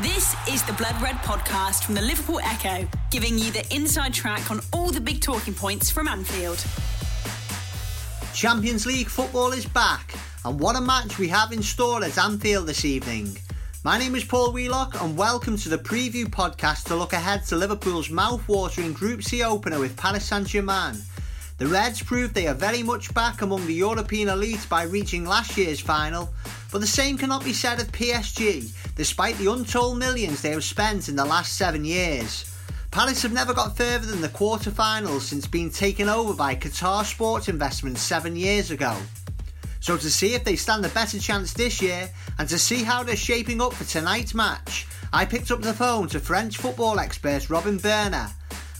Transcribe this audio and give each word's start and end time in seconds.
This 0.00 0.34
is 0.48 0.62
the 0.62 0.72
Blood 0.72 1.00
Red 1.02 1.16
podcast 1.16 1.84
from 1.84 1.94
the 1.94 2.00
Liverpool 2.00 2.40
Echo, 2.42 2.88
giving 3.10 3.38
you 3.38 3.52
the 3.52 3.62
inside 3.74 4.14
track 4.14 4.50
on 4.50 4.62
all 4.72 4.90
the 4.90 5.02
big 5.02 5.20
talking 5.20 5.52
points 5.52 5.90
from 5.90 6.08
Anfield. 6.08 6.64
Champions 8.32 8.86
League 8.86 9.08
football 9.08 9.52
is 9.52 9.66
back, 9.66 10.14
and 10.46 10.58
what 10.58 10.76
a 10.76 10.80
match 10.80 11.18
we 11.18 11.28
have 11.28 11.52
in 11.52 11.62
store 11.62 12.02
at 12.02 12.16
Anfield 12.16 12.66
this 12.68 12.86
evening. 12.86 13.36
My 13.84 13.98
name 13.98 14.14
is 14.14 14.24
Paul 14.24 14.52
Wheelock, 14.52 14.98
and 15.02 15.14
welcome 15.14 15.58
to 15.58 15.68
the 15.68 15.76
preview 15.76 16.24
podcast 16.24 16.84
to 16.84 16.96
look 16.96 17.12
ahead 17.12 17.44
to 17.48 17.56
Liverpool's 17.56 18.08
mouth-watering 18.08 18.94
Group 18.94 19.22
C 19.22 19.42
opener 19.42 19.78
with 19.78 19.94
Paris 19.98 20.24
Saint-Germain. 20.24 20.96
The 21.58 21.66
Reds 21.66 22.02
proved 22.02 22.34
they 22.34 22.46
are 22.46 22.54
very 22.54 22.82
much 22.82 23.12
back 23.12 23.42
among 23.42 23.66
the 23.66 23.74
European 23.74 24.30
elite 24.30 24.66
by 24.70 24.84
reaching 24.84 25.26
last 25.26 25.58
year's 25.58 25.80
final, 25.80 26.30
but 26.72 26.80
the 26.80 26.86
same 26.86 27.18
cannot 27.18 27.44
be 27.44 27.52
said 27.52 27.78
of 27.78 27.92
PSG, 27.92 28.74
despite 28.96 29.36
the 29.36 29.52
untold 29.52 29.98
millions 29.98 30.40
they 30.40 30.50
have 30.50 30.64
spent 30.64 31.08
in 31.08 31.14
the 31.14 31.24
last 31.24 31.56
seven 31.56 31.84
years. 31.84 32.48
Paris 32.90 33.22
have 33.22 33.32
never 33.32 33.54
got 33.54 33.76
further 33.76 34.06
than 34.06 34.20
the 34.20 34.28
quarter-finals 34.30 35.26
since 35.26 35.46
being 35.46 35.70
taken 35.70 36.08
over 36.08 36.34
by 36.34 36.54
Qatar 36.54 37.04
Sports 37.04 37.48
Investments 37.48 38.00
seven 38.00 38.34
years 38.34 38.70
ago. 38.70 38.96
So 39.80 39.96
to 39.96 40.10
see 40.10 40.34
if 40.34 40.44
they 40.44 40.56
stand 40.56 40.84
a 40.84 40.90
better 40.90 41.18
chance 41.18 41.52
this 41.52 41.82
year 41.82 42.10
and 42.38 42.48
to 42.48 42.58
see 42.58 42.82
how 42.82 43.02
they're 43.02 43.16
shaping 43.16 43.60
up 43.60 43.72
for 43.72 43.84
tonight's 43.84 44.34
match, 44.34 44.86
I 45.12 45.24
picked 45.24 45.50
up 45.50 45.60
the 45.60 45.74
phone 45.74 46.08
to 46.08 46.20
French 46.20 46.56
football 46.56 47.00
expert 47.00 47.50
Robin 47.50 47.78
Bairner. 47.78 48.28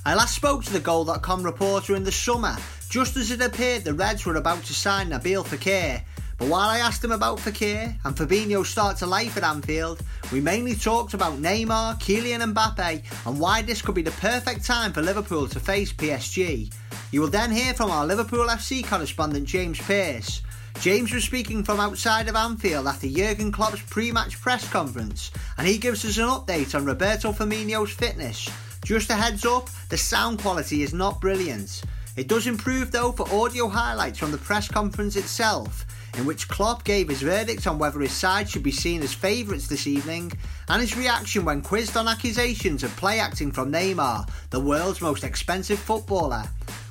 I 0.04 0.14
last 0.14 0.34
spoke 0.34 0.64
to 0.64 0.72
the 0.72 0.80
Goal.com 0.80 1.42
reporter 1.42 1.94
in 1.94 2.04
the 2.04 2.12
summer, 2.12 2.56
just 2.88 3.16
as 3.16 3.30
it 3.30 3.40
appeared 3.40 3.84
the 3.84 3.94
Reds 3.94 4.24
were 4.26 4.36
about 4.36 4.62
to 4.64 4.74
sign 4.74 5.10
Nabil 5.10 5.44
Fekir, 5.44 6.02
but 6.42 6.48
while 6.48 6.70
I 6.70 6.78
asked 6.78 7.04
him 7.04 7.12
about 7.12 7.38
Fekir 7.38 7.94
and 8.04 8.16
Fabinho's 8.16 8.68
start 8.68 8.96
to 8.96 9.06
life 9.06 9.36
at 9.36 9.44
Anfield, 9.44 10.02
we 10.32 10.40
mainly 10.40 10.74
talked 10.74 11.14
about 11.14 11.40
Neymar, 11.40 12.00
Kylian 12.00 12.52
Mbappe 12.52 13.00
and 13.28 13.38
why 13.38 13.62
this 13.62 13.80
could 13.80 13.94
be 13.94 14.02
the 14.02 14.10
perfect 14.10 14.64
time 14.64 14.92
for 14.92 15.02
Liverpool 15.02 15.46
to 15.46 15.60
face 15.60 15.92
PSG. 15.92 16.74
You 17.12 17.20
will 17.20 17.28
then 17.28 17.52
hear 17.52 17.74
from 17.74 17.92
our 17.92 18.04
Liverpool 18.04 18.48
FC 18.48 18.84
correspondent 18.84 19.46
James 19.46 19.78
Pearce. 19.78 20.42
James 20.80 21.12
was 21.12 21.22
speaking 21.22 21.62
from 21.62 21.78
outside 21.78 22.28
of 22.28 22.34
Anfield 22.34 22.88
after 22.88 23.06
Jurgen 23.06 23.52
Klopp's 23.52 23.82
pre-match 23.82 24.40
press 24.40 24.68
conference 24.68 25.30
and 25.58 25.68
he 25.68 25.78
gives 25.78 26.04
us 26.04 26.18
an 26.18 26.24
update 26.24 26.74
on 26.74 26.84
Roberto 26.84 27.30
Firmino's 27.30 27.92
fitness. 27.92 28.50
Just 28.84 29.10
a 29.10 29.14
heads 29.14 29.46
up, 29.46 29.70
the 29.90 29.96
sound 29.96 30.40
quality 30.40 30.82
is 30.82 30.92
not 30.92 31.20
brilliant. 31.20 31.82
It 32.16 32.26
does 32.26 32.48
improve 32.48 32.90
though 32.90 33.12
for 33.12 33.32
audio 33.32 33.68
highlights 33.68 34.18
from 34.18 34.32
the 34.32 34.38
press 34.38 34.66
conference 34.66 35.14
itself 35.14 35.86
in 36.16 36.24
which 36.24 36.48
Klopp 36.48 36.84
gave 36.84 37.08
his 37.08 37.22
verdict 37.22 37.66
on 37.66 37.78
whether 37.78 38.00
his 38.00 38.12
side 38.12 38.48
should 38.48 38.62
be 38.62 38.70
seen 38.70 39.02
as 39.02 39.14
favourites 39.14 39.66
this 39.66 39.86
evening, 39.86 40.32
and 40.68 40.80
his 40.80 40.96
reaction 40.96 41.44
when 41.44 41.62
quizzed 41.62 41.96
on 41.96 42.08
accusations 42.08 42.82
of 42.82 42.94
play 42.96 43.18
acting 43.18 43.50
from 43.50 43.72
Neymar, 43.72 44.28
the 44.50 44.60
world's 44.60 45.00
most 45.00 45.24
expensive 45.24 45.78
footballer. 45.78 46.44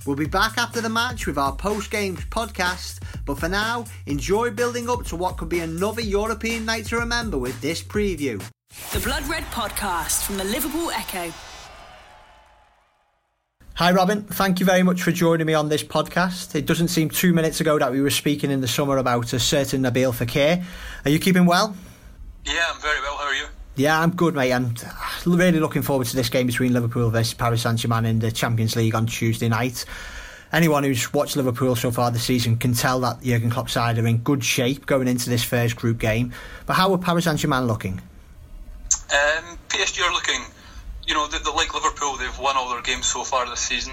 We'll 0.06 0.16
be 0.16 0.26
back 0.26 0.58
after 0.58 0.82
the 0.82 0.90
match 0.90 1.28
with 1.28 1.38
our 1.38 1.56
post 1.56 1.92
game 1.92 2.18
podcast, 2.18 3.04
but 3.26 3.38
for 3.38 3.48
now, 3.48 3.86
enjoy 4.08 4.50
building 4.50 4.90
up 4.90 5.06
to 5.06 5.16
what 5.16 5.38
could 5.38 5.50
be 5.50 5.60
another 5.60 6.02
European 6.02 6.66
night 6.66 6.86
to 6.88 6.98
remember 6.98 7.38
with 7.38 7.60
this 7.62 7.84
preview. 7.84 8.44
The 8.94 9.00
Blood 9.00 9.28
Red 9.28 9.44
podcast 9.46 10.24
from 10.24 10.38
the 10.38 10.44
Liverpool 10.46 10.90
Echo. 10.92 11.32
Hi, 13.82 13.92
Robin. 13.92 14.22
Thank 14.22 14.60
you 14.60 14.66
very 14.68 14.84
much 14.84 15.02
for 15.02 15.12
joining 15.12 15.48
me 15.48 15.56
on 15.56 15.68
this 15.68 15.82
podcast. 15.82 16.54
It 16.54 16.68
doesn't 16.68 16.90
seem 16.90 17.10
two 17.10 17.34
minutes 17.34 17.62
ago 17.62 17.80
that 17.80 17.92
we 17.92 18.00
were 18.00 18.12
speaking 18.12 18.52
in 18.52 18.62
the 18.62 18.68
summer 18.68 18.98
about 18.98 19.34
a 19.34 19.40
certain 19.40 19.82
Nabil 19.82 20.14
Fekir. 20.14 20.64
Are 21.04 21.10
you 21.10 21.18
keeping 21.18 21.48
well? 21.48 21.76
Yeah, 22.46 22.64
I'm 22.72 22.80
very 22.80 23.00
well. 23.02 23.18
How 23.18 23.24
are 23.24 23.34
you? 23.34 23.46
Yeah, 23.78 24.00
I'm 24.00 24.12
good, 24.12 24.36
mate. 24.36 24.54
I'm 24.54 24.76
really 25.26 25.60
looking 25.60 25.82
forward 25.82 26.06
to 26.06 26.16
this 26.16 26.30
game 26.30 26.46
between 26.46 26.74
Liverpool 26.74 27.10
versus 27.10 27.34
Paris 27.34 27.64
Saint 27.64 27.80
Germain 27.80 28.06
in 28.06 28.20
the 28.20 28.32
Champions 28.32 28.76
League 28.76 28.94
on 28.94 29.08
Tuesday 29.08 29.50
night. 29.50 29.84
Anyone 30.54 30.84
who's 30.84 31.12
watched 31.12 31.36
Liverpool 31.36 31.76
so 31.76 31.90
far 31.90 32.12
this 32.12 32.22
season 32.22 32.58
can 32.58 32.76
tell 32.76 33.00
that 33.00 33.24
Jurgen 33.24 33.50
Klopp's 33.50 33.72
side 33.72 33.98
are 33.98 34.06
in 34.06 34.18
good 34.18 34.44
shape 34.44 34.86
going 34.86 35.08
into 35.08 35.28
this 35.28 35.44
first 35.44 35.76
group 35.76 35.98
game. 35.98 36.34
But 36.68 36.76
how 36.76 36.94
are 36.94 37.00
Paris 37.00 37.24
Saint 37.24 37.40
Germain 37.40 37.66
looking? 37.66 38.00
Um, 39.12 39.58
PSG 39.70 40.08
are 40.08 40.14
looking 40.14 40.51
you 41.12 41.18
know, 41.18 41.28
they, 41.28 41.40
they, 41.40 41.52
like 41.52 41.74
Liverpool, 41.74 42.16
they've 42.16 42.40
won 42.40 42.56
all 42.56 42.70
their 42.70 42.82
games 42.82 43.06
so 43.06 43.26
far 43.26 43.46
this 43.50 43.60
season. 43.60 43.92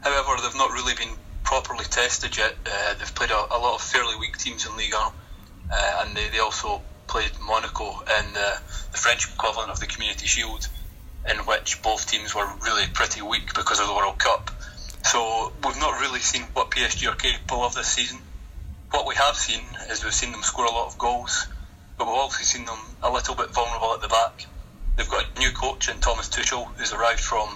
However, 0.00 0.40
they've 0.40 0.56
not 0.56 0.72
really 0.72 0.94
been 0.94 1.14
properly 1.44 1.84
tested 1.84 2.38
yet. 2.38 2.56
Uh, 2.64 2.94
they've 2.94 3.14
played 3.14 3.30
a, 3.30 3.36
a, 3.36 3.58
lot 3.60 3.74
of 3.74 3.82
fairly 3.82 4.16
weak 4.16 4.38
teams 4.38 4.64
in 4.64 4.74
Ligue 4.74 4.94
1, 4.94 5.12
uh, 5.70 6.04
and 6.06 6.16
they, 6.16 6.26
they 6.30 6.38
also 6.38 6.80
played 7.06 7.32
Monaco 7.46 8.00
in 8.00 8.32
the, 8.32 8.60
the, 8.92 8.96
French 8.96 9.28
equivalent 9.28 9.70
of 9.70 9.78
the 9.78 9.86
Community 9.86 10.26
Shield, 10.26 10.66
in 11.28 11.36
which 11.44 11.82
both 11.82 12.10
teams 12.10 12.34
were 12.34 12.48
really 12.64 12.86
pretty 12.94 13.20
weak 13.20 13.52
because 13.52 13.78
of 13.78 13.86
the 13.86 13.94
World 13.94 14.18
Cup. 14.18 14.50
So 15.04 15.52
we've 15.62 15.78
not 15.78 16.00
really 16.00 16.20
seen 16.20 16.44
what 16.54 16.70
PSG 16.70 17.12
are 17.12 17.14
capable 17.14 17.62
of 17.62 17.74
this 17.74 17.88
season. 17.88 18.20
What 18.90 19.06
we 19.06 19.16
have 19.16 19.36
seen 19.36 19.60
is 19.90 20.02
we've 20.02 20.14
seen 20.14 20.32
them 20.32 20.42
score 20.42 20.64
a 20.64 20.70
lot 20.70 20.86
of 20.86 20.96
goals, 20.96 21.46
but 21.98 22.06
we've 22.06 22.16
also 22.16 22.42
seen 22.42 22.64
them 22.64 22.78
a 23.02 23.12
little 23.12 23.34
bit 23.34 23.50
vulnerable 23.50 23.92
at 23.92 24.00
the 24.00 24.08
back. 24.08 24.46
They've 24.98 25.08
got 25.08 25.26
a 25.36 25.38
new 25.38 25.52
coach 25.52 25.88
in 25.88 26.00
Thomas 26.00 26.28
Tuchel, 26.28 26.66
who's 26.76 26.92
arrived 26.92 27.20
from 27.20 27.48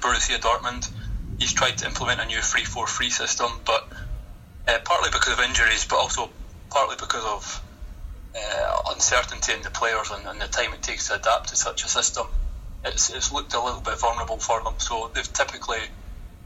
Borussia 0.00 0.40
Dortmund. 0.40 0.90
He's 1.38 1.52
tried 1.52 1.76
to 1.78 1.86
implement 1.86 2.22
a 2.22 2.24
new 2.24 2.40
3 2.40 2.64
4 2.64 2.86
3 2.86 3.10
system, 3.10 3.50
but 3.66 3.86
uh, 4.66 4.78
partly 4.82 5.10
because 5.10 5.34
of 5.34 5.40
injuries, 5.40 5.84
but 5.84 5.96
also 5.96 6.30
partly 6.70 6.96
because 6.98 7.22
of 7.22 7.62
uh, 8.34 8.92
uncertainty 8.94 9.52
in 9.52 9.60
the 9.60 9.68
players 9.68 10.10
and, 10.10 10.26
and, 10.26 10.40
the 10.40 10.46
time 10.46 10.72
it 10.72 10.80
takes 10.80 11.08
to 11.08 11.16
adapt 11.16 11.48
to 11.50 11.56
such 11.56 11.84
a 11.84 11.88
system, 11.88 12.26
it's, 12.82 13.10
it's 13.10 13.30
looked 13.30 13.52
a 13.52 13.62
little 13.62 13.82
bit 13.82 14.00
vulnerable 14.00 14.38
for 14.38 14.62
them. 14.64 14.72
So 14.78 15.10
they've 15.14 15.32
typically 15.34 15.84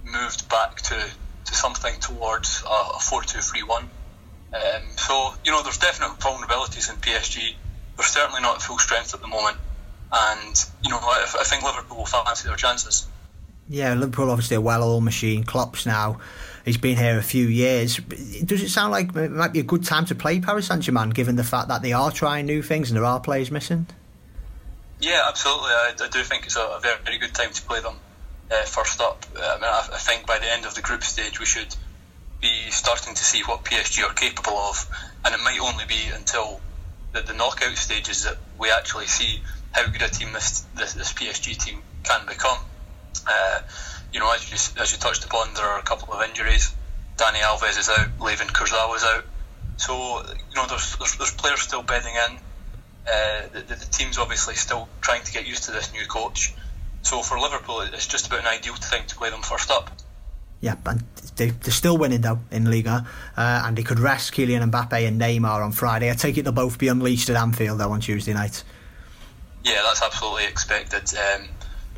moved 0.02 0.48
back 0.48 0.82
to, 0.82 0.96
to 1.44 1.54
something 1.54 2.00
towards 2.00 2.64
a, 2.68 2.96
a 2.96 2.98
4 2.98 3.22
2 3.22 3.38
3 3.38 3.62
1. 3.62 3.82
Um, 3.84 4.60
so, 4.96 5.34
you 5.44 5.52
know, 5.52 5.62
there's 5.62 5.78
definite 5.78 6.18
vulnerabilities 6.18 6.90
in 6.90 6.96
PSG. 6.96 7.54
They're 7.96 8.04
certainly 8.04 8.40
not 8.40 8.56
at 8.56 8.62
full 8.62 8.78
strength 8.78 9.14
at 9.14 9.20
the 9.20 9.28
moment 9.28 9.58
and 10.14 10.64
you 10.82 10.90
know 10.90 10.98
I, 10.98 11.26
I 11.40 11.44
think 11.44 11.62
Liverpool 11.62 11.98
will 11.98 12.06
fancy 12.06 12.48
their 12.48 12.56
chances. 12.56 13.06
Yeah, 13.68 13.94
Liverpool 13.94 14.30
obviously 14.30 14.56
a 14.56 14.60
well-oiled 14.60 15.04
machine. 15.04 15.44
Klopp's 15.44 15.86
now 15.86 16.20
he's 16.64 16.76
been 16.76 16.96
here 16.96 17.18
a 17.18 17.22
few 17.22 17.46
years. 17.46 17.96
Does 17.96 18.62
it 18.62 18.70
sound 18.70 18.92
like 18.92 19.14
it 19.14 19.30
might 19.30 19.52
be 19.52 19.60
a 19.60 19.64
good 19.64 19.84
time 19.84 20.04
to 20.06 20.14
play 20.14 20.40
Paris 20.40 20.66
Saint 20.66 20.82
Germain, 20.82 21.10
given 21.10 21.36
the 21.36 21.44
fact 21.44 21.68
that 21.68 21.82
they 21.82 21.92
are 21.92 22.10
trying 22.10 22.46
new 22.46 22.62
things 22.62 22.90
and 22.90 22.96
there 22.96 23.04
are 23.04 23.20
players 23.20 23.50
missing? 23.50 23.86
Yeah, 25.00 25.22
absolutely. 25.28 25.70
I, 25.70 25.92
I 26.02 26.08
do 26.08 26.22
think 26.22 26.46
it's 26.46 26.56
a, 26.56 26.62
a, 26.62 26.80
very, 26.80 26.98
very 27.04 27.18
good 27.18 27.34
time 27.34 27.52
to 27.52 27.62
play 27.62 27.80
them 27.80 27.96
uh, 28.50 28.62
first 28.64 29.00
up. 29.00 29.24
I 29.36 29.54
mean, 29.56 29.64
I, 29.64 29.88
I, 29.92 29.98
think 29.98 30.26
by 30.26 30.38
the 30.38 30.50
end 30.50 30.64
of 30.64 30.74
the 30.74 30.82
group 30.82 31.02
stage, 31.02 31.38
we 31.38 31.46
should 31.46 31.74
be 32.40 32.70
starting 32.70 33.14
to 33.14 33.24
see 33.24 33.42
what 33.42 33.64
PSG 33.64 34.08
are 34.08 34.14
capable 34.14 34.56
of, 34.56 34.88
and 35.24 35.34
it 35.34 35.40
might 35.42 35.58
only 35.60 35.84
be 35.86 36.08
until 36.14 36.60
the, 37.12 37.20
the 37.20 37.34
knockout 37.34 37.76
stages 37.76 38.24
that 38.24 38.38
we 38.58 38.70
actually 38.70 39.06
see 39.06 39.42
how 39.74 39.86
good 39.88 40.02
a 40.02 40.08
team 40.08 40.32
this 40.32 40.60
this, 40.76 40.94
this 40.94 41.12
PSG 41.12 41.56
team 41.56 41.82
can 42.04 42.24
become. 42.26 42.58
Uh, 43.26 43.60
you 44.12 44.20
know, 44.20 44.32
as 44.32 44.48
you 44.50 44.80
as 44.80 44.92
you 44.92 44.98
touched 44.98 45.24
upon, 45.24 45.52
there 45.54 45.66
are 45.66 45.78
a 45.78 45.82
couple 45.82 46.14
of 46.14 46.22
injuries. 46.22 46.74
Dani 47.16 47.40
Alves 47.40 47.78
is 47.78 47.88
out, 47.88 48.18
Layvin 48.18 48.48
Kurzawa 48.48 48.96
is 48.96 49.04
out. 49.04 49.24
So 49.76 50.22
you 50.22 50.56
know, 50.56 50.66
there's 50.68 50.96
there's, 50.96 51.16
there's 51.16 51.34
players 51.34 51.60
still 51.60 51.82
bedding 51.82 52.14
in. 52.14 52.36
Uh, 53.06 53.42
the, 53.52 53.60
the, 53.60 53.74
the, 53.74 53.86
team's 53.86 54.16
obviously 54.16 54.54
still 54.54 54.88
trying 55.02 55.22
to 55.22 55.30
get 55.30 55.46
used 55.46 55.64
to 55.64 55.72
this 55.72 55.92
new 55.92 56.06
coach. 56.06 56.54
So 57.02 57.20
for 57.20 57.38
Liverpool, 57.38 57.80
it's 57.80 58.06
just 58.06 58.28
about 58.28 58.40
an 58.40 58.46
ideal 58.46 58.76
thing 58.76 59.02
to 59.08 59.16
play 59.16 59.28
them 59.28 59.42
first 59.42 59.70
up. 59.70 59.90
Yeah, 60.62 60.76
and 60.86 61.04
they, 61.36 61.50
are 61.50 61.70
still 61.70 61.98
winning 61.98 62.22
though 62.22 62.38
in 62.50 62.70
Liga, 62.70 63.06
uh, 63.36 63.62
and 63.66 63.76
they 63.76 63.82
could 63.82 63.98
rest 63.98 64.32
Kylian 64.32 64.70
Mbappe 64.70 65.06
and 65.06 65.20
Neymar 65.20 65.62
on 65.62 65.72
Friday. 65.72 66.10
I 66.10 66.14
take 66.14 66.38
it 66.38 66.44
they'll 66.44 66.52
both 66.52 66.78
be 66.78 66.88
unleashed 66.88 67.28
at 67.28 67.36
Anfield 67.36 67.80
though 67.80 67.90
on 67.90 68.00
Tuesday 68.00 68.32
night. 68.32 68.64
Yeah, 69.64 69.80
that's 69.82 70.02
absolutely 70.02 70.44
expected. 70.44 71.10
Um, 71.16 71.48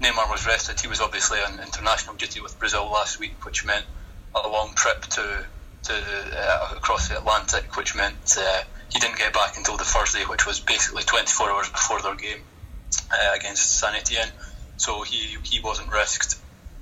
Neymar 0.00 0.31
was 0.31 0.46
rested. 0.46 0.81
He 0.81 0.87
was 0.87 1.00
obviously 1.00 1.38
on 1.40 1.58
international 1.58 2.14
duty 2.14 2.40
with 2.40 2.56
Brazil 2.61 2.88
last 2.88 3.19
week, 3.19 3.44
which 3.44 3.64
meant 3.64 3.85
a 4.35 4.49
long 4.49 4.73
trip 4.75 5.02
to 5.02 5.44
to 5.85 5.93
uh, 5.93 6.75
across 6.76 7.08
the 7.08 7.19
Atlantic, 7.19 7.76
which 7.76 7.96
meant 7.96 8.37
uh, 8.38 8.61
he 8.88 9.00
didn't 9.00 9.19
get 9.19 9.32
back 9.32 9.56
until 9.56 9.76
the 9.76 9.85
Thursday, 9.85 10.23
which 10.25 10.46
was 10.46 10.61
basically 10.61 11.02
24 11.02 11.50
hours 11.50 11.69
before 11.69 12.00
their 12.02 12.14
game 12.14 12.38
uh, 13.12 13.35
against 13.35 13.79
Saint 13.81 13.96
Etienne. 13.96 14.31
So 14.76 15.02
he 15.02 15.37
he 15.43 15.58
wasn't 15.61 15.90
risked. 15.90 16.37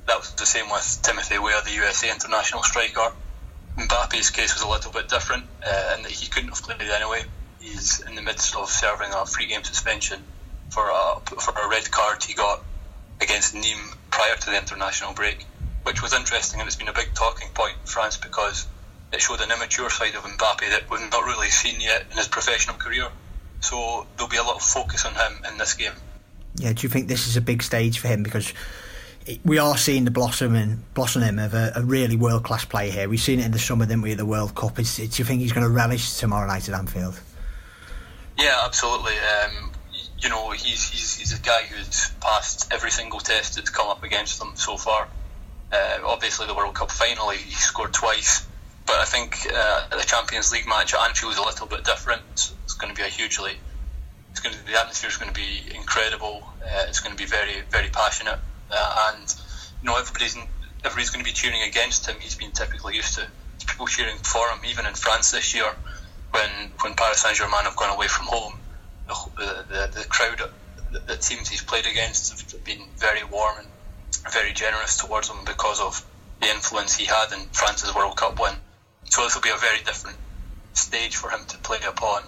That 0.06 0.18
was 0.18 0.34
the 0.34 0.44
same 0.44 0.68
with 0.68 1.00
Timothy 1.02 1.38
Weah, 1.38 1.62
the 1.64 1.72
USA 1.72 2.10
international 2.10 2.62
striker. 2.62 3.10
Mbappe's 3.78 4.28
case 4.30 4.52
was 4.52 4.62
a 4.62 4.68
little 4.68 4.92
bit 4.92 5.08
different 5.08 5.44
uh, 5.66 5.96
that 6.02 6.10
he 6.10 6.26
couldn't 6.26 6.50
have 6.50 6.62
played 6.62 6.90
anyway. 6.90 7.22
He's 7.58 8.00
in 8.00 8.14
the 8.16 8.22
midst 8.22 8.54
of 8.54 8.68
serving 8.68 9.08
a 9.14 9.24
three-game 9.24 9.64
suspension 9.64 10.20
for 10.74 10.90
a 10.90 11.20
for 11.40 11.52
a 11.52 11.68
red 11.68 11.88
card 11.90 12.22
he 12.22 12.34
got 12.34 12.64
against 13.20 13.54
Nîmes 13.54 13.94
prior 14.10 14.36
to 14.36 14.46
the 14.50 14.58
international 14.58 15.14
break, 15.14 15.46
which 15.84 16.02
was 16.02 16.12
interesting 16.12 16.60
and 16.60 16.66
it's 16.66 16.76
been 16.76 16.88
a 16.88 16.92
big 16.92 17.14
talking 17.14 17.48
point 17.54 17.74
in 17.80 17.86
France 17.86 18.16
because 18.16 18.66
it 19.12 19.20
showed 19.20 19.40
an 19.40 19.52
immature 19.52 19.88
side 19.88 20.14
of 20.16 20.24
Mbappe 20.24 20.68
that 20.70 20.90
we've 20.90 21.00
not 21.10 21.24
really 21.24 21.48
seen 21.48 21.80
yet 21.80 22.04
in 22.10 22.16
his 22.16 22.26
professional 22.26 22.76
career. 22.76 23.08
So 23.60 24.06
there'll 24.16 24.30
be 24.30 24.36
a 24.36 24.42
lot 24.42 24.56
of 24.56 24.62
focus 24.62 25.04
on 25.04 25.14
him 25.14 25.44
in 25.50 25.58
this 25.58 25.74
game. 25.74 25.92
Yeah, 26.56 26.72
do 26.72 26.82
you 26.82 26.88
think 26.88 27.08
this 27.08 27.28
is 27.28 27.36
a 27.36 27.40
big 27.40 27.62
stage 27.62 27.98
for 27.98 28.08
him 28.08 28.22
because? 28.22 28.52
we 29.42 29.58
are 29.58 29.76
seeing 29.78 30.04
the 30.04 30.10
blossoming 30.10 30.84
blossoming 30.92 31.38
of 31.38 31.54
a, 31.54 31.72
a 31.76 31.82
really 31.82 32.14
world 32.14 32.44
class 32.44 32.64
player 32.66 32.92
here. 32.92 33.08
We've 33.08 33.20
seen 33.20 33.40
it 33.40 33.46
in 33.46 33.52
the 33.52 33.58
summer, 33.58 33.86
didn't 33.86 34.02
we, 34.02 34.12
at 34.12 34.18
the 34.18 34.26
World 34.26 34.54
Cup? 34.54 34.78
Is, 34.78 34.96
do 34.96 35.04
you 35.04 35.24
think 35.24 35.40
he's 35.40 35.52
going 35.52 35.66
to 35.66 35.72
relish 35.72 36.18
tomorrow 36.18 36.46
night 36.46 36.68
at 36.68 36.74
Anfield? 36.74 37.18
Yeah, 38.38 38.60
absolutely. 38.64 39.14
Um, 39.14 39.70
you 40.24 40.30
know, 40.30 40.50
he's, 40.50 40.88
he's 40.90 41.16
he's 41.16 41.38
a 41.38 41.42
guy 41.42 41.62
who's 41.62 42.10
passed 42.20 42.72
every 42.72 42.90
single 42.90 43.20
test 43.20 43.56
that's 43.56 43.70
come 43.70 43.88
up 43.88 44.02
against 44.02 44.40
him 44.42 44.52
so 44.54 44.76
far. 44.76 45.06
Uh, 45.70 45.98
obviously, 46.04 46.46
the 46.46 46.54
World 46.54 46.74
Cup 46.74 46.90
final, 46.90 47.30
he, 47.30 47.50
scored 47.52 47.92
twice. 47.92 48.46
But 48.86 48.96
I 48.96 49.04
think 49.04 49.46
uh, 49.52 49.88
the 49.96 50.04
Champions 50.04 50.52
League 50.52 50.66
match 50.66 50.94
at 50.94 51.00
Anfield 51.00 51.32
is 51.32 51.38
a 51.38 51.42
little 51.42 51.66
bit 51.66 51.84
different. 51.84 52.22
It's 52.64 52.74
going 52.74 52.94
to 52.94 53.00
be 53.00 53.06
a 53.06 53.10
hugely, 53.10 53.52
it's 54.30 54.40
going 54.40 54.54
to 54.54 54.66
the 54.66 54.78
atmosphere 54.78 55.08
is 55.08 55.16
going 55.16 55.32
to 55.32 55.40
be 55.40 55.62
incredible. 55.74 56.46
Uh, 56.62 56.84
it's 56.88 57.00
going 57.00 57.16
to 57.16 57.22
be 57.22 57.28
very 57.28 57.62
very 57.70 57.88
passionate 57.88 58.38
uh, 58.70 59.12
and 59.14 59.34
you 59.82 59.88
know 59.88 59.96
everybody's 59.96 60.36
everybody's 60.84 61.10
going 61.10 61.24
to 61.24 61.28
be 61.28 61.34
cheering 61.34 61.62
against 61.62 62.06
him. 62.06 62.16
He's 62.20 62.34
been 62.34 62.52
typically 62.52 62.96
used 62.96 63.14
to 63.14 63.26
people 63.66 63.86
cheering 63.86 64.16
for 64.18 64.46
him, 64.48 64.58
even 64.68 64.86
in 64.86 64.94
France 64.94 65.30
this 65.30 65.54
year 65.54 65.70
when 66.30 66.50
when 66.80 66.94
Paris 66.94 67.20
Saint 67.22 67.36
Germain 67.36 67.64
have 67.64 67.76
gone 67.76 67.94
away 67.94 68.08
from 68.08 68.26
home. 68.26 68.54
The 69.06 69.64
the, 69.68 70.00
the 70.00 70.04
crowd, 70.08 70.40
the, 70.92 70.98
the 71.00 71.16
teams 71.16 71.48
he's 71.48 71.62
played 71.62 71.86
against 71.86 72.52
have 72.52 72.64
been 72.64 72.82
very 72.96 73.24
warm 73.24 73.58
and 73.58 73.68
very 74.32 74.52
generous 74.52 74.96
towards 74.96 75.28
him 75.28 75.44
because 75.44 75.80
of 75.80 76.04
the 76.40 76.48
influence 76.48 76.96
he 76.96 77.06
had 77.06 77.32
in 77.32 77.40
France's 77.52 77.94
World 77.94 78.16
Cup 78.16 78.40
win. 78.40 78.54
So 79.04 79.22
this 79.22 79.34
will 79.34 79.42
be 79.42 79.50
a 79.50 79.56
very 79.56 79.78
different 79.78 80.16
stage 80.72 81.16
for 81.16 81.30
him 81.30 81.40
to 81.48 81.58
play 81.58 81.78
upon. 81.86 82.22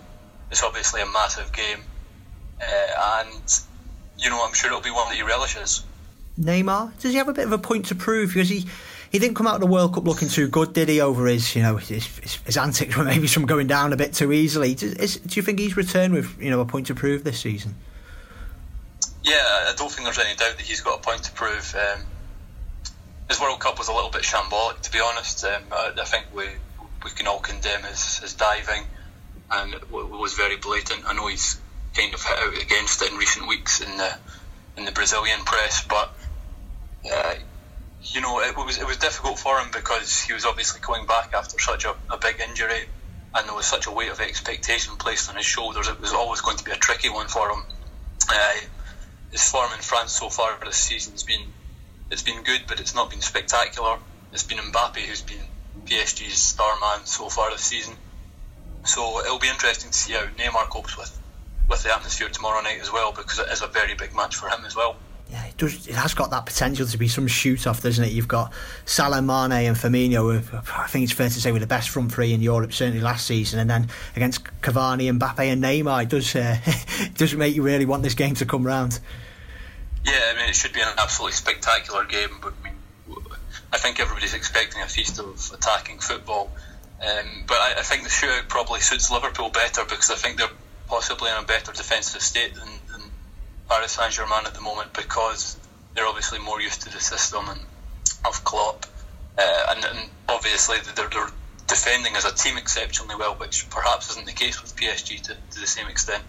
It's 0.50 0.62
obviously 0.62 1.02
a 1.02 1.06
massive 1.06 1.52
game, 1.52 1.81
uh, 2.61 3.20
and 3.28 3.61
you 4.19 4.31
know 4.31 4.44
I'm 4.44 4.55
sure 4.55 4.70
it'll 4.70 4.82
be 4.82 4.90
one 4.90 5.08
that 5.08 5.17
he 5.17 5.23
relishes. 5.23 5.82
Neymar? 6.38 6.93
Does 7.00 7.12
he 7.12 7.19
have 7.19 7.28
a 7.28 7.32
bit 7.32 7.46
of 7.46 7.52
a 7.52 7.58
point 7.58 7.87
to 7.87 7.94
prove? 7.94 8.34
Because 8.34 8.49
he, 8.49 8.67
he 9.16 9.20
didn't 9.20 9.34
come 9.34 9.46
out 9.46 9.54
of 9.54 9.60
the 9.62 9.66
World 9.66 9.94
Cup 9.94 10.04
looking 10.04 10.28
too 10.28 10.46
good, 10.46 10.74
did 10.74 10.90
he? 10.90 11.00
Over 11.00 11.24
his, 11.24 11.56
you 11.56 11.62
know, 11.62 11.78
his, 11.78 12.04
his, 12.18 12.34
his 12.44 12.58
antics 12.58 12.94
were 12.98 13.04
maybe 13.04 13.26
some 13.26 13.46
going 13.46 13.66
down 13.66 13.94
a 13.94 13.96
bit 13.96 14.12
too 14.12 14.30
easily. 14.30 14.74
Do, 14.74 14.88
is, 14.88 15.16
do 15.16 15.36
you 15.36 15.42
think 15.42 15.58
he's 15.58 15.74
returned 15.74 16.12
with, 16.12 16.38
you 16.38 16.50
know, 16.50 16.60
a 16.60 16.66
point 16.66 16.88
to 16.88 16.94
prove 16.94 17.24
this 17.24 17.40
season? 17.40 17.74
Yeah, 19.24 19.36
I 19.40 19.72
don't 19.74 19.90
think 19.90 20.04
there's 20.04 20.18
any 20.18 20.36
doubt 20.36 20.58
that 20.58 20.60
he's 20.60 20.82
got 20.82 20.98
a 20.98 21.02
point 21.02 21.24
to 21.24 21.32
prove. 21.32 21.74
Um, 21.74 22.02
his 23.30 23.40
World 23.40 23.58
Cup 23.58 23.78
was 23.78 23.88
a 23.88 23.94
little 23.94 24.10
bit 24.10 24.20
shambolic, 24.20 24.82
to 24.82 24.92
be 24.92 25.00
honest. 25.00 25.42
Um, 25.46 25.62
I, 25.72 25.92
I, 25.98 26.04
think 26.04 26.26
we 26.34 26.44
we 27.02 27.10
can 27.10 27.26
all 27.26 27.40
condemn 27.40 27.84
his, 27.84 28.18
his 28.18 28.34
diving, 28.34 28.82
and 29.50 29.72
it 29.72 29.90
was 29.90 30.34
very 30.34 30.58
blatant. 30.58 31.04
I 31.06 31.14
know 31.14 31.26
he's 31.26 31.58
kind 31.94 32.12
of 32.12 32.22
hit 32.22 32.38
out 32.38 32.62
against 32.62 33.00
it 33.00 33.12
in 33.12 33.16
recent 33.16 33.48
weeks 33.48 33.80
in 33.80 33.96
the 33.96 34.14
in 34.76 34.84
the 34.84 34.92
Brazilian 34.92 35.40
press, 35.40 35.82
but 35.88 36.14
uh, 37.10 37.34
you 38.14 38.20
know, 38.20 38.40
it 38.40 38.56
was 38.56 38.78
it 38.78 38.86
was 38.86 38.96
difficult 38.98 39.38
for 39.38 39.58
him 39.58 39.70
because 39.72 40.22
he 40.22 40.32
was 40.32 40.44
obviously 40.44 40.80
coming 40.80 41.06
back 41.06 41.32
after 41.34 41.58
such 41.58 41.84
a, 41.84 41.94
a 42.10 42.18
big 42.18 42.40
injury, 42.40 42.80
and 43.34 43.48
there 43.48 43.54
was 43.54 43.66
such 43.66 43.86
a 43.86 43.90
weight 43.90 44.10
of 44.10 44.20
expectation 44.20 44.96
placed 44.96 45.28
on 45.30 45.36
his 45.36 45.46
shoulders. 45.46 45.88
It 45.88 46.00
was 46.00 46.12
always 46.12 46.40
going 46.40 46.56
to 46.58 46.64
be 46.64 46.72
a 46.72 46.76
tricky 46.76 47.08
one 47.08 47.28
for 47.28 47.48
him. 47.50 47.62
Uh, 48.30 48.54
his 49.30 49.48
form 49.48 49.70
in 49.74 49.80
France 49.80 50.12
so 50.12 50.28
far 50.28 50.58
this 50.64 50.76
season's 50.76 51.22
been 51.22 51.42
it's 52.10 52.22
been 52.22 52.42
good, 52.44 52.62
but 52.68 52.80
it's 52.80 52.94
not 52.94 53.10
been 53.10 53.20
spectacular. 53.20 53.98
It's 54.32 54.44
been 54.44 54.58
Mbappe 54.58 54.98
who's 54.98 55.22
been 55.22 55.42
PSG's 55.84 56.40
star 56.40 56.74
man 56.80 57.06
so 57.06 57.28
far 57.28 57.50
this 57.50 57.62
season. 57.62 57.94
So 58.84 59.20
it'll 59.20 59.40
be 59.40 59.48
interesting 59.48 59.90
to 59.90 59.96
see 59.96 60.12
how 60.12 60.26
Neymar 60.26 60.68
copes 60.68 60.96
with 60.96 61.18
with 61.68 61.82
the 61.82 61.92
atmosphere 61.92 62.28
tomorrow 62.28 62.62
night 62.62 62.78
as 62.80 62.92
well, 62.92 63.12
because 63.12 63.40
it 63.40 63.48
is 63.50 63.62
a 63.62 63.66
very 63.66 63.94
big 63.94 64.14
match 64.14 64.36
for 64.36 64.48
him 64.48 64.64
as 64.64 64.76
well 64.76 64.96
yeah, 65.31 65.44
it 65.46 65.56
does. 65.56 65.88
It 65.88 65.94
has 65.94 66.14
got 66.14 66.31
that 66.31 66.46
potential 66.46 66.87
to 66.87 66.99
be 66.99 67.08
some 67.08 67.26
shoot 67.26 67.67
off, 67.67 67.82
doesn't 67.82 68.05
it? 68.05 68.12
You've 68.12 68.28
got 68.28 68.52
Salah, 68.84 69.20
Mane, 69.20 69.67
and 69.67 69.76
Firmino. 69.76 70.38
I 70.78 70.87
think 70.87 71.05
it's 71.05 71.12
fair 71.12 71.28
to 71.28 71.40
say 71.40 71.50
were 71.50 71.58
the 71.58 71.67
best 71.67 71.90
front 71.90 72.12
three 72.12 72.32
in 72.32 72.40
Europe 72.40 72.73
certainly 72.73 73.00
last 73.00 73.26
season, 73.26 73.58
and 73.58 73.69
then 73.69 73.88
against 74.14 74.44
Cavani, 74.61 75.08
and 75.08 75.20
Mbappe, 75.20 75.40
and 75.40 75.62
Neymar, 75.62 76.05
it 76.05 76.08
does 76.11 76.37
uh, 76.37 76.58
it 76.67 77.14
does 77.14 77.34
make 77.34 77.56
you 77.56 77.62
really 77.62 77.87
want 77.87 78.02
this 78.05 78.14
game 78.14 78.34
to 78.34 78.46
come 78.46 78.64
round. 78.64 79.00
Yeah, 80.05 80.12
I 80.32 80.37
mean 80.37 80.49
it 80.49 80.55
should 80.55 80.73
be 80.73 80.81
an 80.81 80.94
absolutely 80.96 81.32
spectacular 81.32 82.05
game, 82.05 82.31
but 82.40 82.55
I 82.61 82.64
mean 82.64 82.76
I 83.73 83.78
think 83.78 83.99
everybody's 83.99 84.34
expecting 84.34 84.81
a 84.82 84.87
feast 84.87 85.19
of 85.19 85.50
attacking 85.52 85.99
football. 85.99 86.52
Um, 87.00 87.44
but 87.46 87.56
I, 87.56 87.75
I 87.78 87.82
think 87.82 88.05
the 88.05 88.08
shootout 88.08 88.49
probably 88.49 88.81
suits 88.81 89.11
Liverpool 89.11 89.50
better 89.50 89.82
because 89.84 90.11
I 90.11 90.14
think 90.14 90.38
they're 90.38 90.49
possibly 90.87 91.31
in 91.31 91.37
a 91.37 91.43
better 91.43 91.73
defensive 91.73 92.23
state 92.23 92.55
than 92.55 92.69
Paris 93.68 93.92
Saint 93.92 94.12
Germain 94.12 94.46
at 94.46 94.54
the 94.54 94.60
moment 94.60 94.92
because 94.92 95.56
they're 95.94 96.06
obviously 96.06 96.38
more 96.38 96.60
used 96.60 96.82
to 96.82 96.92
the 96.92 97.00
system 97.00 97.48
and 97.48 97.60
of 98.26 98.44
Klopp, 98.44 98.86
uh, 99.38 99.66
and, 99.70 99.84
and, 99.84 100.10
obviously 100.28 100.78
they're, 100.94 101.08
they're, 101.08 101.28
defending 101.66 102.14
as 102.14 102.24
a 102.24 102.32
team 102.32 102.56
exceptionally 102.56 103.16
well, 103.16 103.34
which 103.34 103.68
perhaps 103.70 104.08
isn't 104.10 104.24
the 104.24 104.32
case 104.32 104.62
with 104.62 104.76
PSG 104.76 105.20
to, 105.20 105.34
to 105.50 105.60
the 105.60 105.66
same 105.66 105.88
extent. 105.88 106.22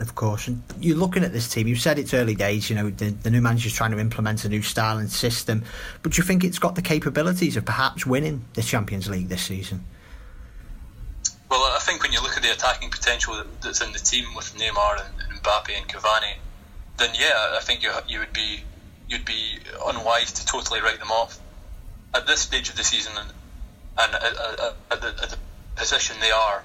Of 0.00 0.14
course, 0.14 0.48
and 0.48 0.62
you're 0.80 0.96
looking 0.96 1.22
at 1.22 1.34
this 1.34 1.48
team. 1.50 1.68
You've 1.68 1.80
said 1.80 1.98
it's 1.98 2.14
early 2.14 2.34
days. 2.34 2.70
You 2.70 2.76
know 2.76 2.88
the, 2.88 3.10
the 3.10 3.30
new 3.30 3.42
manager's 3.42 3.74
trying 3.74 3.90
to 3.90 3.98
implement 3.98 4.44
a 4.46 4.48
new 4.48 4.62
style 4.62 4.96
and 4.96 5.10
system, 5.10 5.64
but 6.02 6.12
do 6.12 6.16
you 6.16 6.22
think 6.22 6.44
it's 6.44 6.58
got 6.58 6.76
the 6.76 6.82
capabilities 6.82 7.58
of 7.58 7.66
perhaps 7.66 8.06
winning 8.06 8.46
the 8.54 8.62
Champions 8.62 9.08
League 9.08 9.28
this 9.28 9.42
season? 9.42 9.84
Well, 11.50 11.60
I 11.64 11.78
think 11.80 12.02
when 12.02 12.12
you 12.12 12.22
look 12.22 12.34
at 12.34 12.42
the 12.42 12.52
attacking 12.52 12.88
potential 12.88 13.42
that's 13.62 13.82
in 13.82 13.92
the 13.92 13.98
team 13.98 14.34
with 14.34 14.56
Neymar 14.56 15.04
and, 15.04 15.31
Mbappe 15.42 15.76
and 15.76 15.88
Cavani, 15.88 16.34
then 16.98 17.10
yeah, 17.18 17.56
I 17.56 17.60
think 17.62 17.82
you 17.82 17.90
you 18.06 18.20
would 18.20 18.32
be 18.32 18.60
you'd 19.08 19.24
be 19.24 19.58
unwise 19.86 20.32
to 20.32 20.46
totally 20.46 20.80
write 20.80 20.98
them 20.98 21.10
off 21.10 21.38
at 22.14 22.26
this 22.26 22.40
stage 22.40 22.68
of 22.68 22.76
the 22.76 22.84
season 22.84 23.12
and, 23.16 23.30
and 23.98 24.14
at, 24.14 24.22
at, 24.90 25.00
the, 25.00 25.22
at 25.22 25.30
the, 25.30 25.38
position 25.74 26.16
they 26.20 26.30
are 26.30 26.62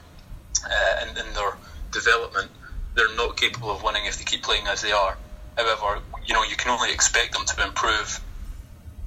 uh, 0.66 1.04
in, 1.04 1.10
in 1.10 1.34
their 1.34 1.54
development. 1.92 2.52
They're 2.94 3.16
not 3.16 3.38
capable 3.38 3.72
of 3.72 3.84
winning 3.84 4.06
if 4.06 4.18
they 4.18 4.26
keep 4.26 4.44
playing 4.44 4.68
as 4.68 4.82
they 4.82 4.92
are. 4.92 5.18
However, 5.56 6.02
you 6.26 6.34
know 6.34 6.44
you 6.44 6.56
can 6.56 6.72
only 6.72 6.92
expect 6.94 7.34
them 7.34 7.46
to 7.46 7.64
improve 7.64 8.22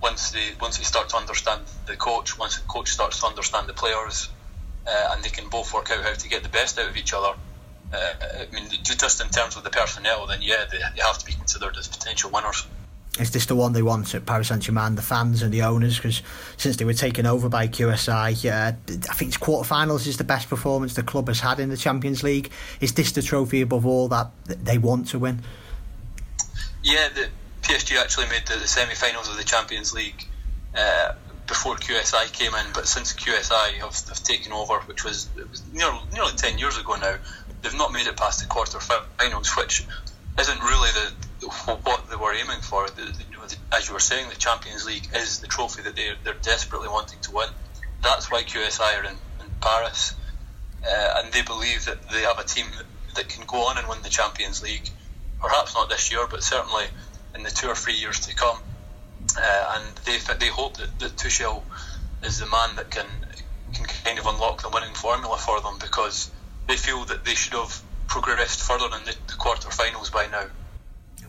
once 0.02 0.30
they 0.30 0.48
once 0.60 0.78
they 0.78 0.84
start 0.84 1.10
to 1.10 1.16
understand 1.16 1.62
the 1.86 1.96
coach, 1.96 2.38
once 2.38 2.58
the 2.58 2.66
coach 2.66 2.90
starts 2.90 3.20
to 3.20 3.26
understand 3.26 3.68
the 3.68 3.74
players, 3.74 4.30
uh, 4.86 5.12
and 5.12 5.22
they 5.22 5.28
can 5.28 5.48
both 5.48 5.72
work 5.72 5.90
out 5.90 6.02
how 6.02 6.14
to 6.14 6.28
get 6.28 6.42
the 6.42 6.48
best 6.48 6.78
out 6.78 6.88
of 6.88 6.96
each 6.96 7.12
other 7.12 7.34
uh, 7.92 7.96
I 8.22 8.54
mean, 8.54 8.68
just 8.82 9.20
in 9.20 9.28
terms 9.28 9.56
of 9.56 9.64
the 9.64 9.70
personnel, 9.70 10.26
then 10.26 10.40
yeah, 10.42 10.64
they, 10.70 10.78
they 10.78 11.02
have 11.02 11.18
to 11.18 11.26
be 11.26 11.32
considered 11.32 11.76
as 11.76 11.88
potential 11.88 12.30
winners. 12.30 12.66
Is 13.18 13.32
this 13.32 13.46
the 13.46 13.56
one 13.56 13.72
they 13.72 13.82
want 13.82 14.14
at 14.14 14.24
Paris 14.24 14.48
Saint 14.48 14.62
Germain, 14.62 14.94
the 14.94 15.02
fans 15.02 15.42
and 15.42 15.52
the 15.52 15.62
owners? 15.62 15.96
Because 15.96 16.22
since 16.56 16.76
they 16.76 16.84
were 16.84 16.94
taken 16.94 17.26
over 17.26 17.48
by 17.48 17.66
QSI, 17.66 18.50
uh, 18.50 18.72
I 19.10 19.14
think 19.14 19.30
it's 19.30 19.36
quarterfinals 19.36 20.06
is 20.06 20.16
the 20.16 20.24
best 20.24 20.48
performance 20.48 20.94
the 20.94 21.02
club 21.02 21.26
has 21.26 21.40
had 21.40 21.58
in 21.58 21.70
the 21.70 21.76
Champions 21.76 22.22
League. 22.22 22.50
Is 22.80 22.94
this 22.94 23.10
the 23.12 23.22
trophy 23.22 23.62
above 23.62 23.84
all 23.84 24.08
that 24.08 24.30
they 24.46 24.78
want 24.78 25.08
to 25.08 25.18
win? 25.18 25.42
Yeah, 26.84 27.08
the 27.08 27.28
PSG 27.62 28.00
actually 28.00 28.28
made 28.28 28.46
the, 28.46 28.54
the 28.54 28.68
semi-finals 28.68 29.28
of 29.28 29.36
the 29.36 29.44
Champions 29.44 29.92
League 29.92 30.26
uh, 30.74 31.12
before 31.50 31.74
QSI 31.74 32.32
came 32.32 32.54
in, 32.54 32.66
but 32.72 32.86
since 32.86 33.12
QSI 33.12 33.82
have, 33.82 33.98
have 34.08 34.22
taken 34.22 34.52
over, 34.52 34.78
which 34.86 35.04
was, 35.04 35.28
was 35.50 35.66
nearly, 35.72 35.98
nearly 36.14 36.32
ten 36.36 36.58
years 36.58 36.78
ago 36.78 36.94
now, 36.94 37.16
they've 37.60 37.74
not 37.74 37.92
made 37.92 38.06
it 38.06 38.16
past 38.16 38.40
the 38.40 38.46
quarter-finals, 38.46 39.56
which 39.56 39.84
isn't 40.38 40.60
really 40.60 40.88
the 40.94 41.48
what 41.82 42.08
they 42.08 42.14
were 42.14 42.32
aiming 42.32 42.60
for. 42.60 42.86
The, 42.88 43.02
the, 43.02 43.56
as 43.76 43.88
you 43.88 43.94
were 43.94 44.00
saying, 44.00 44.28
the 44.28 44.36
Champions 44.36 44.86
League 44.86 45.08
is 45.14 45.40
the 45.40 45.48
trophy 45.48 45.82
that 45.82 45.96
they're, 45.96 46.14
they're 46.22 46.40
desperately 46.40 46.88
wanting 46.88 47.18
to 47.22 47.32
win. 47.32 47.48
That's 48.00 48.30
why 48.30 48.44
QSI 48.44 49.00
are 49.00 49.04
in, 49.04 49.16
in 49.40 49.50
Paris, 49.60 50.14
uh, 50.86 51.14
and 51.18 51.32
they 51.32 51.42
believe 51.42 51.84
that 51.86 51.98
they 52.12 52.22
have 52.22 52.38
a 52.38 52.44
team 52.44 52.66
that, 52.76 53.16
that 53.16 53.28
can 53.28 53.44
go 53.46 53.66
on 53.66 53.76
and 53.76 53.88
win 53.88 53.98
the 54.02 54.08
Champions 54.08 54.62
League. 54.62 54.88
Perhaps 55.40 55.74
not 55.74 55.88
this 55.88 56.12
year, 56.12 56.26
but 56.30 56.44
certainly 56.44 56.84
in 57.34 57.42
the 57.42 57.50
two 57.50 57.66
or 57.66 57.74
three 57.74 57.94
years 57.94 58.20
to 58.20 58.34
come. 58.36 58.56
Uh, 59.36 59.76
and 59.76 59.96
they 60.04 60.18
they 60.38 60.48
hope 60.48 60.76
that, 60.76 60.98
that 60.98 61.16
Tuchel 61.16 61.62
is 62.24 62.38
the 62.38 62.46
man 62.46 62.76
that 62.76 62.90
can 62.90 63.06
can 63.72 63.86
kind 64.04 64.18
of 64.18 64.26
unlock 64.26 64.62
the 64.62 64.68
winning 64.68 64.94
formula 64.94 65.36
for 65.36 65.60
them 65.60 65.78
because 65.80 66.30
they 66.66 66.76
feel 66.76 67.04
that 67.06 67.24
they 67.24 67.34
should 67.34 67.52
have 67.52 67.82
progressed 68.08 68.60
further 68.60 68.86
in 68.96 69.04
the, 69.04 69.14
the 69.28 69.34
quarter-finals 69.34 70.10
by 70.10 70.26
now. 70.32 70.44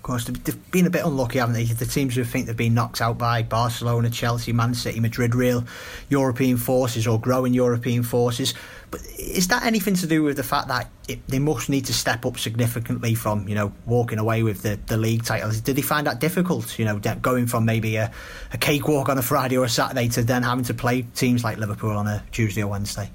Of 0.02 0.06
course, 0.06 0.26
they've 0.26 0.72
been 0.72 0.88
a 0.88 0.90
bit 0.90 1.06
unlucky, 1.06 1.38
haven't 1.38 1.54
they? 1.54 1.64
The 1.64 1.86
teams 1.86 2.16
who 2.16 2.24
think 2.24 2.48
they've 2.48 2.58
been 2.58 2.74
knocked 2.74 3.02
out 3.02 3.20
by 3.20 3.44
Barcelona, 3.44 4.10
Chelsea, 4.10 4.52
Man 4.52 4.74
City, 4.74 5.00
Madrid, 5.00 5.36
real 5.36 5.64
European 6.10 6.58
forces 6.58 7.06
or 7.06 7.20
growing 7.20 7.54
European 7.54 8.02
forces. 8.02 8.56
But 8.90 9.02
is 9.20 9.50
that 9.50 9.64
anything 9.64 9.94
to 9.94 10.08
do 10.08 10.24
with 10.24 10.38
the 10.38 10.44
fact 10.44 10.70
that 10.70 10.90
it, 11.08 11.28
they 11.28 11.38
must 11.38 11.70
need 11.70 11.86
to 11.86 11.94
step 11.94 12.26
up 12.26 12.40
significantly 12.40 13.14
from, 13.14 13.48
you 13.48 13.54
know, 13.54 13.74
walking 13.86 14.18
away 14.18 14.42
with 14.42 14.64
the, 14.64 14.80
the 14.88 14.98
league 14.98 15.24
titles? 15.24 15.62
Did 15.62 15.76
they 15.76 15.84
find 15.84 16.08
that 16.08 16.20
difficult, 16.20 16.80
you 16.80 16.86
know, 16.86 16.98
going 16.98 17.46
from 17.46 17.66
maybe 17.66 17.98
a, 17.98 18.12
a 18.54 18.58
cakewalk 18.58 19.08
on 19.08 19.20
a 19.20 19.22
Friday 19.22 19.56
or 19.56 19.66
a 19.66 19.70
Saturday 19.70 20.08
to 20.08 20.24
then 20.24 20.42
having 20.42 20.66
to 20.66 20.74
play 20.74 21.04
teams 21.04 21.44
like 21.44 21.60
Liverpool 21.60 21.96
on 21.96 22.08
a 22.08 22.24
Tuesday 22.32 22.64
or 22.64 22.70
Wednesday? 22.70 23.12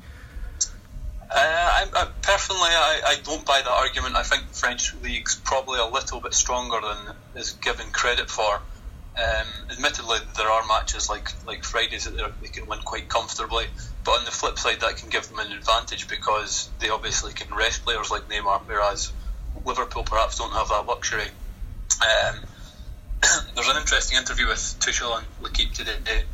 Uh, 1.36 1.40
I, 1.42 1.86
I, 1.94 2.08
personally, 2.22 2.70
I, 2.70 3.00
I 3.08 3.16
don't 3.22 3.44
buy 3.44 3.60
that 3.62 3.70
argument. 3.70 4.16
I 4.16 4.22
think 4.22 4.48
the 4.48 4.54
French 4.54 4.94
league's 5.02 5.38
probably 5.44 5.78
a 5.78 5.84
little 5.84 6.18
bit 6.22 6.32
stronger 6.32 6.78
than 6.80 7.14
is 7.34 7.52
given 7.52 7.90
credit 7.90 8.30
for. 8.30 8.54
Um, 8.54 9.46
admittedly, 9.70 10.16
there 10.38 10.48
are 10.48 10.66
matches 10.66 11.10
like 11.10 11.28
like 11.46 11.62
Fridays 11.62 12.04
that 12.04 12.16
they 12.40 12.48
can 12.48 12.66
win 12.66 12.78
quite 12.78 13.10
comfortably, 13.10 13.66
but 14.02 14.12
on 14.12 14.24
the 14.24 14.30
flip 14.30 14.58
side, 14.58 14.80
that 14.80 14.96
can 14.96 15.10
give 15.10 15.28
them 15.28 15.38
an 15.38 15.52
advantage 15.52 16.08
because 16.08 16.70
they 16.78 16.88
obviously 16.88 17.34
can 17.34 17.54
rest 17.54 17.84
players 17.84 18.10
like 18.10 18.30
Neymar, 18.30 18.62
whereas 18.64 19.12
Liverpool 19.62 20.04
perhaps 20.04 20.38
don't 20.38 20.54
have 20.54 20.70
that 20.70 20.86
luxury. 20.86 21.28
Um, 22.00 22.36
there's 23.54 23.68
an 23.68 23.76
interesting 23.76 24.16
interview 24.16 24.46
with 24.46 24.76
Tuchel 24.80 25.18
and 25.18 25.26
L'Equipe 25.42 25.74
today. 25.74 26.24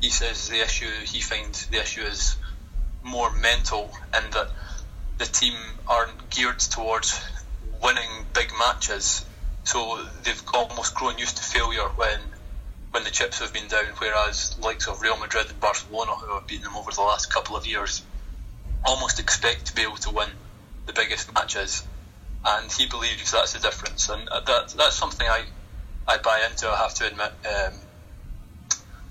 He 0.00 0.10
says 0.10 0.48
the 0.48 0.60
issue 0.60 0.90
he 1.04 1.20
finds 1.20 1.66
the 1.66 1.80
issue 1.80 2.02
is 2.02 2.36
more 3.02 3.34
mental, 3.36 3.90
and 4.14 4.32
that 4.32 4.50
the 5.18 5.24
team 5.24 5.54
aren't 5.86 6.30
geared 6.30 6.58
towards 6.58 7.20
winning 7.82 8.26
big 8.32 8.50
matches 8.58 9.24
so 9.68 10.02
they've 10.22 10.42
almost 10.54 10.94
grown 10.94 11.18
used 11.18 11.36
to 11.36 11.42
failure 11.42 11.88
when 11.96 12.18
when 12.90 13.04
the 13.04 13.10
chips 13.10 13.40
have 13.40 13.52
been 13.52 13.68
down, 13.68 13.84
whereas 13.98 14.56
likes 14.58 14.88
of 14.88 15.02
Real 15.02 15.18
Madrid 15.18 15.50
and 15.50 15.60
Barcelona, 15.60 16.12
who 16.12 16.32
have 16.32 16.46
beaten 16.46 16.64
them 16.64 16.74
over 16.74 16.90
the 16.90 17.02
last 17.02 17.30
couple 17.30 17.54
of 17.54 17.66
years, 17.66 18.02
almost 18.82 19.20
expect 19.20 19.66
to 19.66 19.74
be 19.74 19.82
able 19.82 19.98
to 19.98 20.10
win 20.10 20.30
the 20.86 20.94
biggest 20.94 21.34
matches. 21.34 21.84
And 22.46 22.72
he 22.72 22.86
believes 22.86 23.30
that's 23.30 23.52
the 23.52 23.58
difference, 23.58 24.08
and 24.08 24.26
that 24.26 24.72
that's 24.74 24.96
something 24.96 25.26
I 25.28 25.44
I 26.06 26.16
buy 26.16 26.46
into. 26.50 26.66
I 26.66 26.76
have 26.76 26.94
to 26.94 27.06
admit. 27.06 27.32
Um, 27.44 27.74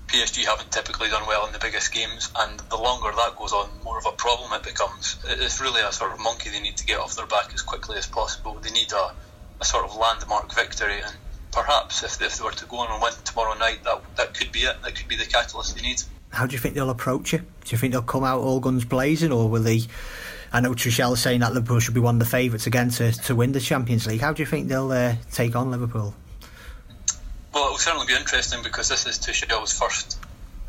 PSG 0.08 0.44
haven't 0.44 0.72
typically 0.72 1.08
done 1.08 1.26
well 1.26 1.46
in 1.46 1.52
the 1.52 1.58
biggest 1.58 1.92
games, 1.92 2.30
and 2.38 2.58
the 2.70 2.76
longer 2.76 3.10
that 3.14 3.36
goes 3.36 3.52
on, 3.52 3.68
more 3.84 3.98
of 3.98 4.06
a 4.06 4.12
problem 4.12 4.52
it 4.52 4.62
becomes. 4.62 5.16
It's 5.28 5.60
really 5.60 5.82
a 5.82 5.92
sort 5.92 6.12
of 6.12 6.20
monkey 6.20 6.50
they 6.50 6.60
need 6.60 6.76
to 6.78 6.86
get 6.86 6.98
off 6.98 7.14
their 7.14 7.26
back 7.26 7.52
as 7.54 7.62
quickly 7.62 7.96
as 7.98 8.06
possible. 8.06 8.58
They 8.60 8.70
need 8.70 8.90
a 8.92 9.12
a 9.60 9.64
sort 9.64 9.84
of 9.84 9.96
landmark 9.96 10.54
victory. 10.54 11.00
And 11.00 11.14
perhaps 11.52 12.02
if, 12.02 12.20
if 12.22 12.38
they 12.38 12.44
were 12.44 12.52
to 12.52 12.66
go 12.66 12.78
on 12.78 12.92
and 12.92 13.02
win 13.02 13.12
tomorrow 13.24 13.56
night, 13.58 13.84
that 13.84 14.00
that 14.16 14.34
could 14.34 14.52
be 14.52 14.60
it. 14.60 14.76
That 14.82 14.94
could 14.94 15.08
be 15.08 15.16
the 15.16 15.26
catalyst 15.26 15.76
they 15.76 15.82
need. 15.82 16.02
How 16.30 16.46
do 16.46 16.52
you 16.52 16.58
think 16.58 16.74
they'll 16.74 16.90
approach 16.90 17.32
it? 17.32 17.40
Do 17.40 17.70
you 17.70 17.78
think 17.78 17.92
they'll 17.92 18.02
come 18.02 18.24
out 18.24 18.40
all 18.40 18.60
guns 18.60 18.84
blazing, 18.84 19.32
or 19.32 19.48
will 19.48 19.62
they? 19.62 19.82
I 20.52 20.60
know 20.60 20.72
Tuchel 20.72 21.16
saying 21.16 21.40
that 21.40 21.52
Liverpool 21.52 21.80
should 21.80 21.94
be 21.94 22.00
one 22.00 22.16
of 22.16 22.18
the 22.20 22.26
favourites 22.26 22.66
again 22.66 22.88
to, 22.90 23.12
to 23.12 23.34
win 23.34 23.52
the 23.52 23.60
Champions 23.60 24.06
League. 24.06 24.20
How 24.20 24.32
do 24.32 24.42
you 24.42 24.46
think 24.46 24.68
they'll 24.68 24.90
uh, 24.90 25.16
take 25.30 25.54
on 25.54 25.70
Liverpool? 25.70 26.14
Well, 27.52 27.68
it 27.68 27.70
will 27.70 27.78
certainly 27.78 28.06
be 28.06 28.14
interesting 28.14 28.62
because 28.62 28.88
this 28.88 29.06
is 29.06 29.18
Tuchel's 29.18 29.72
first 29.72 30.18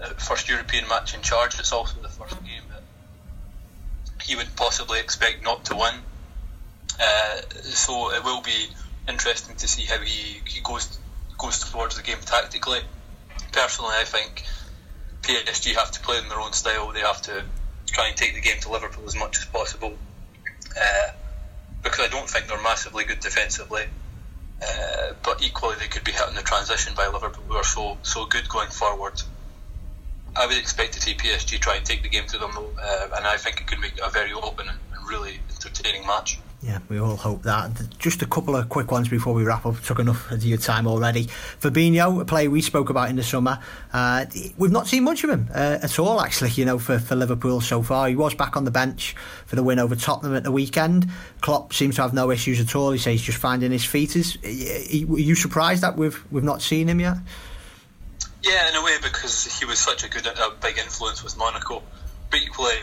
uh, 0.01 0.07
first 0.17 0.49
European 0.49 0.87
match 0.87 1.13
in 1.13 1.21
charge. 1.21 1.59
It's 1.59 1.73
also 1.73 1.99
the 2.01 2.09
first 2.09 2.41
game 2.43 2.63
that 2.69 2.83
he 4.23 4.35
would 4.35 4.55
possibly 4.55 4.99
expect 4.99 5.43
not 5.43 5.65
to 5.65 5.75
win. 5.75 5.93
Uh, 6.99 7.41
so 7.63 8.13
it 8.13 8.23
will 8.23 8.41
be 8.41 8.67
interesting 9.07 9.55
to 9.55 9.67
see 9.67 9.85
how 9.85 9.99
he, 9.99 10.41
he 10.45 10.61
goes 10.61 10.99
goes 11.37 11.59
towards 11.71 11.95
the 11.95 12.03
game 12.03 12.17
tactically. 12.25 12.79
Personally, 13.51 13.95
I 13.97 14.03
think 14.03 14.43
PSG 15.23 15.75
have 15.75 15.91
to 15.91 15.99
play 16.01 16.17
in 16.17 16.29
their 16.29 16.39
own 16.39 16.53
style. 16.53 16.91
They 16.91 17.01
have 17.01 17.21
to 17.23 17.43
try 17.87 18.07
and 18.07 18.17
take 18.17 18.35
the 18.35 18.41
game 18.41 18.59
to 18.61 18.71
Liverpool 18.71 19.05
as 19.05 19.15
much 19.15 19.37
as 19.37 19.45
possible 19.45 19.93
uh, 20.77 21.11
because 21.83 22.05
I 22.05 22.09
don't 22.09 22.29
think 22.29 22.47
they're 22.47 22.61
massively 22.61 23.05
good 23.05 23.19
defensively. 23.19 23.83
Uh, 24.61 25.13
but 25.23 25.41
equally, 25.41 25.75
they 25.79 25.87
could 25.87 26.03
be 26.03 26.11
hit 26.11 26.27
in 26.27 26.35
the 26.35 26.41
transition 26.41 26.93
by 26.95 27.07
Liverpool, 27.07 27.43
who 27.47 27.55
are 27.55 27.63
so 27.63 27.97
so 28.03 28.25
good 28.25 28.47
going 28.49 28.69
forward. 28.69 29.21
I 30.35 30.45
would 30.45 30.57
expect 30.57 30.93
to 30.93 31.01
see 31.01 31.15
PSG 31.15 31.59
try 31.59 31.75
and 31.75 31.85
take 31.85 32.03
the 32.03 32.09
game 32.09 32.25
to 32.27 32.37
them, 32.37 32.51
uh, 32.57 33.07
and 33.17 33.25
I 33.25 33.37
think 33.37 33.61
it 33.61 33.67
could 33.67 33.79
make 33.79 33.99
a 34.03 34.09
very 34.09 34.33
open 34.33 34.67
and 34.69 35.09
really 35.09 35.39
entertaining 35.49 36.05
match. 36.05 36.39
Yeah, 36.61 36.79
we 36.89 36.99
all 36.99 37.15
hope 37.15 37.43
that. 37.43 37.71
Just 37.99 38.21
a 38.21 38.25
couple 38.25 38.53
of 38.53 38.67
quick 38.67 38.91
ones 38.91 39.07
before 39.07 39.33
we 39.33 39.45
wrap 39.45 39.65
up. 39.65 39.79
Took 39.79 39.99
enough 39.99 40.29
of 40.29 40.43
your 40.43 40.57
time 40.57 40.87
already. 40.87 41.27
Fabinho, 41.61 42.19
a 42.19 42.25
player 42.25 42.49
we 42.49 42.61
spoke 42.61 42.89
about 42.89 43.09
in 43.09 43.15
the 43.15 43.23
summer, 43.23 43.59
uh, 43.93 44.25
we've 44.57 44.69
not 44.69 44.85
seen 44.85 45.05
much 45.05 45.23
of 45.23 45.29
him 45.29 45.47
uh, 45.55 45.79
at 45.81 45.97
all, 45.99 46.19
actually, 46.19 46.49
you 46.51 46.65
know, 46.65 46.77
for, 46.77 46.99
for 46.99 47.15
Liverpool 47.15 47.61
so 47.61 47.81
far. 47.81 48.09
He 48.09 48.15
was 48.17 48.33
back 48.33 48.57
on 48.57 48.65
the 48.65 48.71
bench 48.71 49.15
for 49.45 49.55
the 49.55 49.63
win 49.63 49.79
over 49.79 49.95
Tottenham 49.95 50.35
at 50.35 50.43
the 50.43 50.51
weekend. 50.51 51.09
Klopp 51.39 51.71
seems 51.71 51.95
to 51.95 52.01
have 52.01 52.13
no 52.13 52.29
issues 52.29 52.59
at 52.59 52.75
all. 52.75 52.91
He 52.91 52.97
says 52.97 53.13
he's 53.13 53.21
just 53.21 53.37
finding 53.37 53.71
his 53.71 53.85
feet. 53.85 54.17
Is, 54.17 54.37
are 54.43 55.17
you 55.17 55.35
surprised 55.35 55.81
that 55.83 55.95
we've, 55.95 56.21
we've 56.29 56.43
not 56.43 56.61
seen 56.61 56.89
him 56.89 56.99
yet? 56.99 57.17
Yeah, 58.43 58.67
in 58.67 58.75
a 58.75 58.83
way, 58.83 58.97
because 59.01 59.45
he 59.59 59.63
was 59.63 59.79
such 59.79 60.03
a 60.03 60.09
good, 60.09 60.27
a 60.27 60.51
big 60.61 60.77
influence 60.77 61.23
with 61.23 61.37
Monaco. 61.37 61.83
But 62.29 62.41
equally, 62.41 62.79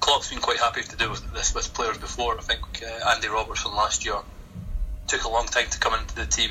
Klopp's 0.00 0.30
been 0.30 0.40
quite 0.40 0.58
happy 0.58 0.82
to 0.82 0.96
do 0.96 1.14
this 1.34 1.54
with 1.54 1.72
players 1.74 1.98
before. 1.98 2.38
I 2.38 2.42
think 2.42 2.60
uh, 2.82 3.10
Andy 3.10 3.28
Robertson 3.28 3.72
last 3.74 4.04
year 4.04 4.16
took 5.06 5.24
a 5.24 5.28
long 5.28 5.46
time 5.46 5.66
to 5.70 5.78
come 5.78 5.94
into 5.94 6.14
the 6.14 6.26
team, 6.26 6.50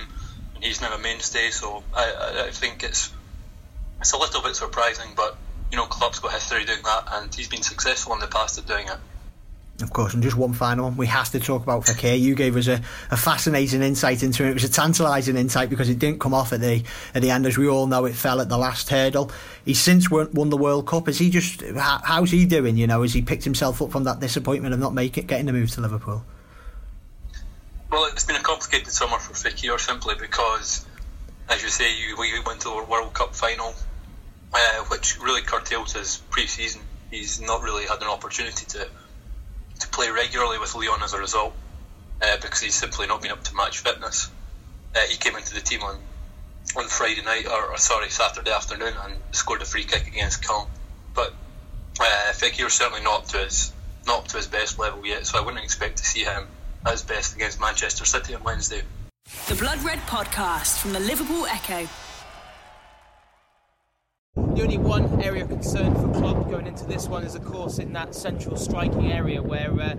and 0.56 0.63
he's 0.63 0.82
now 0.82 0.94
a 0.94 1.00
mainstay. 1.00 1.50
So 1.51 1.84
I, 1.94 2.46
I 2.48 2.51
think 2.51 2.84
it's 2.84 3.12
it's 4.00 4.13
a 4.13 4.18
little 4.18 4.42
bit 4.42 4.56
surprising, 4.56 5.13
but 5.16 5.38
you 5.72 5.77
know, 5.77 5.86
Klopp's 5.86 6.20
got 6.20 6.32
history 6.32 6.66
doing 6.66 6.84
that, 6.84 7.04
and 7.13 7.34
he's 7.34 7.50
been 7.50 7.63
successful 7.63 8.13
in 8.13 8.20
the 8.20 8.27
past 8.27 8.58
at 8.58 8.68
doing 8.68 8.88
it. 8.88 8.98
Of 9.79 9.93
course, 9.93 10.15
and 10.15 10.24
just 10.24 10.36
one 10.36 10.53
final 10.53 10.86
one. 10.86 10.98
We 10.98 11.05
have 11.05 11.29
to 11.29 11.39
talk 11.39 11.62
about 11.62 11.86
Fekir. 11.86 12.19
You 12.19 12.34
gave 12.34 12.55
us 12.55 12.67
a, 12.67 12.81
a 13.12 13.17
fascinating 13.17 13.84
insight 13.84 14.24
into 14.24 14.43
it. 14.43 14.50
It 14.50 14.53
was 14.55 14.63
a 14.63 14.69
tantalising 14.69 15.38
insight 15.38 15.69
because 15.69 15.88
it 15.88 16.00
didn't 16.00 16.19
come 16.19 16.34
off 16.34 16.51
at 16.51 16.62
the 16.62 16.84
at 17.13 17.22
the 17.22 17.29
end, 17.29 17.46
as 17.46 17.60
we 17.60 17.67
all 17.67 17.86
know. 17.86 18.05
It 18.05 18.15
fell 18.15 18.41
at 18.41 18.50
the 18.50 18.57
last 18.57 18.89
hurdle. 18.89 19.31
He's 19.65 19.79
since 19.79 20.10
won, 20.10 20.31
won 20.34 20.50
the 20.50 20.57
World 20.57 20.88
Cup. 20.88 21.07
Is 21.07 21.19
he 21.19 21.29
just? 21.29 21.62
How, 21.62 22.01
how's 22.03 22.31
he 22.31 22.48
doing? 22.48 22.75
You 22.75 22.88
know, 22.88 23.03
has 23.03 23.13
he 23.13 23.22
picked 23.22 23.43
himself 23.43 23.79
up 23.79 23.91
from 23.91 24.05
that 24.05 24.19
disappointment 24.19 24.74
of 24.74 24.79
not 24.79 24.96
making 24.96 25.25
it, 25.25 25.27
getting 25.27 25.46
the 25.46 25.53
move 25.53 25.69
to 25.72 25.81
Liverpool? 25.81 26.25
Well, 27.91 28.05
it's 28.05 28.24
been 28.24 28.36
a 28.36 28.41
complicated 28.41 28.91
summer 28.91 29.19
for 29.19 29.34
Fekir 29.34 29.79
simply 29.79 30.15
because, 30.19 30.88
as 31.50 31.62
you 31.62 31.69
say, 31.69 31.96
you, 32.00 32.17
we 32.17 32.31
went 32.48 32.62
to 32.62 32.69
the 32.69 32.84
World 32.89 33.13
Cup 33.13 33.36
final, 33.36 33.75
uh, 34.53 34.84
which 34.86 35.19
really 35.22 35.43
curtailed 35.43 35.91
his 35.91 36.17
pre-season. 36.31 36.81
He's 37.12 37.39
not 37.39 37.62
really 37.62 37.86
had 37.86 38.01
an 38.01 38.07
opportunity 38.07 38.65
to 38.65 38.89
to 39.79 39.88
play 39.89 40.10
regularly 40.10 40.60
with 40.60 40.74
Lyon 40.75 41.01
as 41.03 41.13
a 41.13 41.19
result 41.19 41.53
uh, 42.22 42.38
because 42.38 42.62
he's 42.62 42.75
simply 42.75 43.07
not 43.07 43.22
been 43.22 43.31
up 43.31 43.43
to 43.43 43.55
match 43.55 43.79
fitness. 43.79 44.29
Uh, 44.96 45.00
he 45.01 45.17
came 45.17 45.36
into 45.36 45.53
the 45.53 45.62
team 45.62 45.81
on 45.84 45.98
on 46.75 46.86
Friday 46.88 47.22
night, 47.22 47.48
or, 47.48 47.72
or, 47.72 47.77
sorry, 47.77 48.10
Saturday 48.10 48.51
afternoon, 48.51 48.93
and 49.05 49.13
scored 49.31 49.62
a 49.62 49.65
free 49.65 49.86
kick 49.86 50.05
against 50.05 50.46
Caen. 50.46 50.67
But 51.13 51.34
uh, 52.00 52.34
Fekir's 52.34 52.74
certainly 52.74 53.01
not 53.01 53.22
up 53.22 53.27
to 53.29 53.38
his 53.38 53.72
not 54.05 54.19
up 54.19 54.27
to 54.29 54.38
his 54.38 54.48
best 54.48 54.77
level 54.79 55.05
yet, 55.05 55.25
so 55.25 55.38
I 55.38 55.41
wouldn't 55.41 55.63
expect 55.63 55.98
to 55.98 56.05
see 56.05 56.24
him 56.24 56.48
at 56.86 56.91
his 56.91 57.03
best 57.03 57.36
against 57.36 57.60
Manchester 57.60 58.05
City 58.05 58.36
on 58.36 58.43
Wednesday. 58.43 58.81
The 59.48 59.55
Blood 59.55 59.84
Red 59.84 60.00
Podcast 60.00 60.79
from 60.79 60.93
the 60.93 61.00
Liverpool 61.00 61.46
Echo. 61.48 61.88
The 64.58 64.64
only 64.64 64.80
one 64.80 65.22
area 65.22 65.44
of 65.44 65.50
concern 65.50 65.94
for 65.94 66.12
Klopp 66.20 66.50
going 66.50 66.66
into 66.66 66.84
this 66.84 67.08
one 67.08 67.24
is, 67.24 67.36
of 67.36 67.46
course, 67.46 67.78
in 67.78 67.94
that 67.94 68.16
central 68.16 68.58
striking 68.58 69.12
area 69.12 69.40
where 69.40 69.72
uh, 69.80 69.96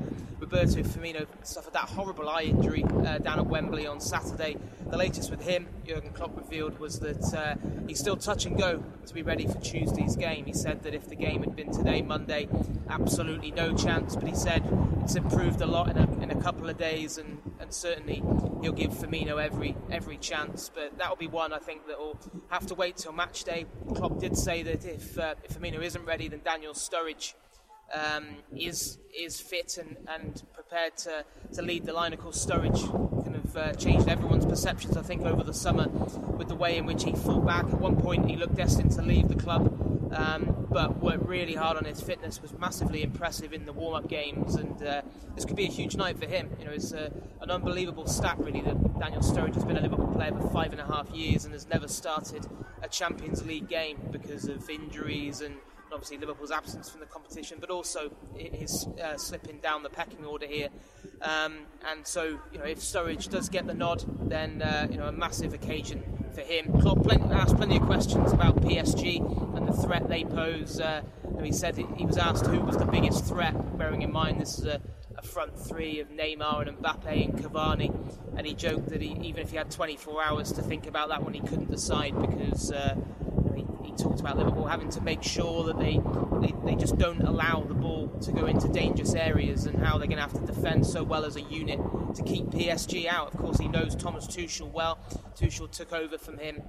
Roberto 0.50 0.83
Firmino 0.83 1.26
suffered 1.43 1.75
that 1.75 1.90
horrible 1.90 2.26
eye 2.26 2.45
injury 2.45 2.83
uh, 2.83 3.19
down 3.19 3.38
at 3.38 3.47
Wembley 3.47 3.87
on 3.87 4.00
Saturday. 4.00 4.57
The 4.88 4.97
latest 4.97 5.31
with 5.31 5.43
him, 5.43 5.69
Jurgen 5.87 6.11
Klopp 6.14 6.35
revealed, 6.38 6.78
was 6.78 7.00
that 7.00 7.35
uh, 7.35 7.57
he's 7.87 7.99
still 7.99 8.17
touch 8.17 8.47
and 8.47 8.57
go 8.57 8.83
to 9.05 9.14
be 9.14 9.21
ready 9.21 9.47
for 9.47 9.61
Tuesday's 9.61 10.17
game. 10.17 10.47
He 10.47 10.55
said 10.55 10.83
that 10.85 10.95
if 10.95 11.07
the 11.07 11.17
game 11.17 11.43
had 11.43 11.55
been 11.55 11.71
today, 11.71 12.00
Monday, 12.00 12.49
absolutely 12.88 13.50
no 13.50 13.76
chance. 13.76 14.17
But 14.17 14.26
he 14.26 14.35
said 14.35 14.67
it's 15.02 15.17
improved 15.17 15.61
a 15.61 15.67
lot 15.67 15.90
in 15.90 15.99
a, 15.99 16.23
in 16.23 16.31
a 16.31 16.40
couple 16.40 16.71
of 16.71 16.78
days, 16.78 17.19
and, 17.19 17.43
and 17.61 17.71
certainly 17.71 18.23
he'll 18.62 18.73
give 18.73 18.93
Firmino 18.93 19.43
every 19.43 19.76
every 19.90 20.17
chance. 20.17 20.71
But 20.75 20.97
that'll 20.97 21.17
be 21.17 21.28
one 21.28 21.52
I 21.52 21.59
think 21.59 21.87
that 21.88 21.99
will 21.99 22.19
have 22.49 22.67
to 22.69 22.75
wait 22.75 22.97
till 22.97 23.12
match 23.12 23.45
day. 23.45 23.67
Klopp 23.95 24.19
did 24.19 24.35
say 24.35 24.62
that 24.62 24.87
if, 24.87 25.19
uh, 25.19 25.35
if 25.45 25.59
Firmino 25.59 25.83
isn't 25.83 26.07
ready, 26.07 26.28
then 26.28 26.40
Daniel 26.43 26.73
Sturridge 26.73 27.35
um, 27.95 28.37
is 28.57 28.99
is 29.14 29.40
fit 29.40 29.78
and, 29.78 29.97
and 30.09 30.42
prepared 30.52 30.97
to, 30.97 31.25
to 31.52 31.62
lead 31.62 31.85
the 31.87 31.92
line. 31.92 32.12
Of 32.12 32.21
course, 32.21 32.45
Sturridge 32.45 32.83
kind 33.25 33.37
of 33.37 33.57
uh, 33.57 33.73
changed 33.73 34.09
everyone's 34.09 34.47
perceptions, 34.47 34.97
I 34.97 35.02
think, 35.02 35.23
over 35.23 35.42
the 35.42 35.54
summer 35.54 35.88
with 35.88 36.49
the 36.49 36.54
way 36.54 36.76
in 36.76 36.87
which 36.87 37.04
he 37.04 37.12
fought 37.12 37.45
back. 37.47 37.64
At 37.64 37.80
one 37.80 37.97
point, 37.97 38.28
he 38.28 38.37
looked 38.37 38.54
destined 38.54 38.92
to 38.92 39.02
leave 39.02 39.28
the 39.28 39.35
club, 39.35 40.12
um, 40.14 40.66
but 40.71 41.02
worked 41.02 41.26
really 41.26 41.54
hard 41.54 41.76
on 41.76 41.85
his 41.85 42.00
fitness. 42.00 42.40
Was 42.40 42.52
massively 42.52 43.02
impressive 43.02 43.52
in 43.52 43.64
the 43.64 43.73
warm-up 43.73 44.09
games, 44.09 44.54
and 44.54 44.80
uh, 44.83 45.02
this 45.35 45.45
could 45.45 45.57
be 45.57 45.64
a 45.64 45.71
huge 45.71 45.97
night 45.97 46.18
for 46.18 46.26
him. 46.26 46.50
You 46.59 46.66
know, 46.66 46.73
it's 46.73 46.92
an 46.92 47.50
unbelievable 47.50 48.07
stat, 48.07 48.38
really, 48.38 48.61
that 48.61 49.00
Daniel 49.00 49.23
Sturridge 49.23 49.54
has 49.54 49.64
been 49.64 49.78
a 49.78 49.80
Liverpool 49.80 50.12
player 50.14 50.33
for 50.33 50.49
five 50.50 50.73
and 50.73 50.80
a 50.80 50.87
half 50.87 51.11
years 51.11 51.45
and 51.45 51.54
has 51.54 51.66
never 51.66 51.88
started 51.88 52.47
a 52.83 52.88
Champions 52.88 53.45
League 53.45 53.68
game 53.68 53.99
because 54.12 54.47
of 54.47 54.68
injuries 54.71 55.40
and 55.40 55.57
obviously 55.92 56.18
Liverpool's 56.18 56.50
absence 56.50 56.88
from 56.88 57.00
the 57.00 57.07
competition, 57.07 57.59
but 57.61 57.71
also 57.71 58.11
his 58.35 58.87
uh, 59.02 59.16
slipping 59.16 59.59
down 59.61 59.83
the 59.83 59.90
pecking 59.90 60.25
order 60.25 60.47
here. 60.47 60.68
Um, 61.23 61.61
and 61.90 62.07
so, 62.07 62.38
you 62.52 62.59
know, 62.59 62.64
if 62.64 62.78
Sturridge 62.80 63.28
does 63.28 63.49
get 63.49 63.66
the 63.66 63.75
nod, 63.75 64.04
then 64.28 64.62
uh, 64.62 64.87
you 64.90 64.99
know 64.99 65.07
a 65.07 65.12
massive 65.12 65.54
occasion 65.54 66.02
for 66.35 66.42
him. 66.42 66.73
Klopp 66.80 67.02
plenty, 67.02 67.25
asked 67.35 67.57
plenty 67.57 67.76
of 67.76 67.83
questions 67.83 68.33
about 68.33 68.61
PSG 68.61 69.57
and 69.57 69.66
the 69.66 69.73
threat 69.73 70.09
they 70.09 70.25
pose. 70.25 70.80
Uh, 70.80 71.02
he 71.42 71.52
said 71.52 71.76
he 71.76 72.04
was 72.04 72.16
asked 72.16 72.47
who 72.47 72.61
was 72.61 72.76
the 72.76 72.85
biggest 72.85 73.25
threat, 73.25 73.78
bearing 73.78 74.02
in 74.02 74.12
mind 74.12 74.40
this 74.40 74.59
is 74.59 74.66
a, 74.66 74.80
a 75.16 75.23
front 75.23 75.59
three 75.59 76.00
of 76.00 76.09
Neymar 76.11 76.66
and 76.66 76.78
Mbappe 76.78 77.25
and 77.25 77.38
Cavani, 77.38 77.92
and 78.37 78.47
he 78.47 78.54
joked 78.54 78.88
that 78.88 79.00
he, 79.00 79.12
even 79.23 79.42
if 79.42 79.50
he 79.50 79.57
had 79.57 79.71
24 79.71 80.23
hours 80.23 80.52
to 80.52 80.62
think 80.62 80.87
about 80.87 81.09
that 81.09 81.23
one, 81.23 81.35
he 81.35 81.40
couldn't 81.40 81.71
decide 81.71 82.18
because 82.21 82.73
uh, 82.73 82.97
he, 83.90 84.02
talked 84.02 84.21
about 84.21 84.37
Liverpool 84.37 84.66
having 84.66 84.90
to 84.90 85.00
make 85.00 85.23
sure 85.23 85.64
that 85.64 85.78
they, 85.78 86.00
they, 86.40 86.54
they 86.64 86.75
just 86.75 86.99
don't 86.99 87.21
allow 87.23 87.62
the 87.62 87.75
ball 87.75 88.09
to 88.23 88.33
go 88.33 88.47
into 88.47 88.68
dangerous 88.68 89.14
areas 89.14 89.66
and 89.66 89.83
how 89.83 89.99
they're 89.99 90.07
going 90.07 90.16
to 90.16 90.23
have 90.23 90.33
to 90.33 90.47
defend 90.47 90.87
so 90.87 91.02
well 91.02 91.25
as 91.25 91.37
a 91.37 91.42
unit 91.42 91.78
to 92.14 92.23
keep 92.23 92.47
PSG 92.47 93.07
out. 93.07 93.35
Of 93.35 93.40
course, 93.40 93.59
he 93.59 93.68
knows 93.68 93.95
Thomas 93.95 94.26
Tuchel 94.26 94.71
well. 94.71 94.99
Tuchel 95.37 95.71
took 95.71 95.92
over 95.92 96.18
from 96.18 96.38
him 96.38 96.62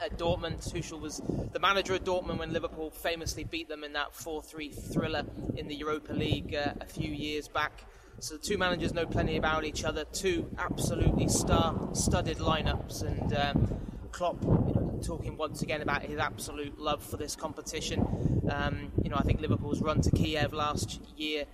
at 0.00 0.18
Dortmund. 0.18 0.70
Tuchel 0.72 1.00
was 1.00 1.20
the 1.52 1.60
manager 1.60 1.94
at 1.94 2.04
Dortmund 2.04 2.38
when 2.38 2.52
Liverpool 2.52 2.90
famously 2.90 3.44
beat 3.44 3.68
them 3.68 3.84
in 3.84 3.92
that 3.94 4.12
4-3 4.14 4.92
thriller 4.92 5.24
in 5.56 5.68
the 5.68 5.74
Europa 5.74 6.12
League 6.12 6.54
uh, 6.54 6.72
a 6.80 6.86
few 6.86 7.12
years 7.12 7.48
back. 7.48 7.84
So 8.20 8.36
the 8.36 8.42
two 8.42 8.58
managers 8.58 8.94
know 8.94 9.06
plenty 9.06 9.36
about 9.36 9.64
each 9.64 9.84
other. 9.84 10.04
Two 10.04 10.50
absolutely 10.58 11.28
star-studded 11.28 12.38
lineups, 12.38 13.02
and 13.02 13.34
um, 13.34 13.80
Klopp, 14.12 14.40
you 14.42 14.48
know, 14.48 14.83
talking 15.04 15.36
once 15.36 15.62
again 15.62 15.82
about 15.82 16.02
his 16.02 16.18
absolute 16.18 16.78
love 16.78 17.02
for 17.02 17.16
this 17.16 17.36
competition. 17.36 18.00
Um, 18.50 18.92
you 19.02 19.10
know, 19.10 19.16
I 19.16 19.22
think 19.22 19.40
Liverpool's 19.40 19.82
run 19.82 20.00
to 20.02 20.10
Kiev 20.10 20.52
last 20.52 21.00
year 21.16 21.44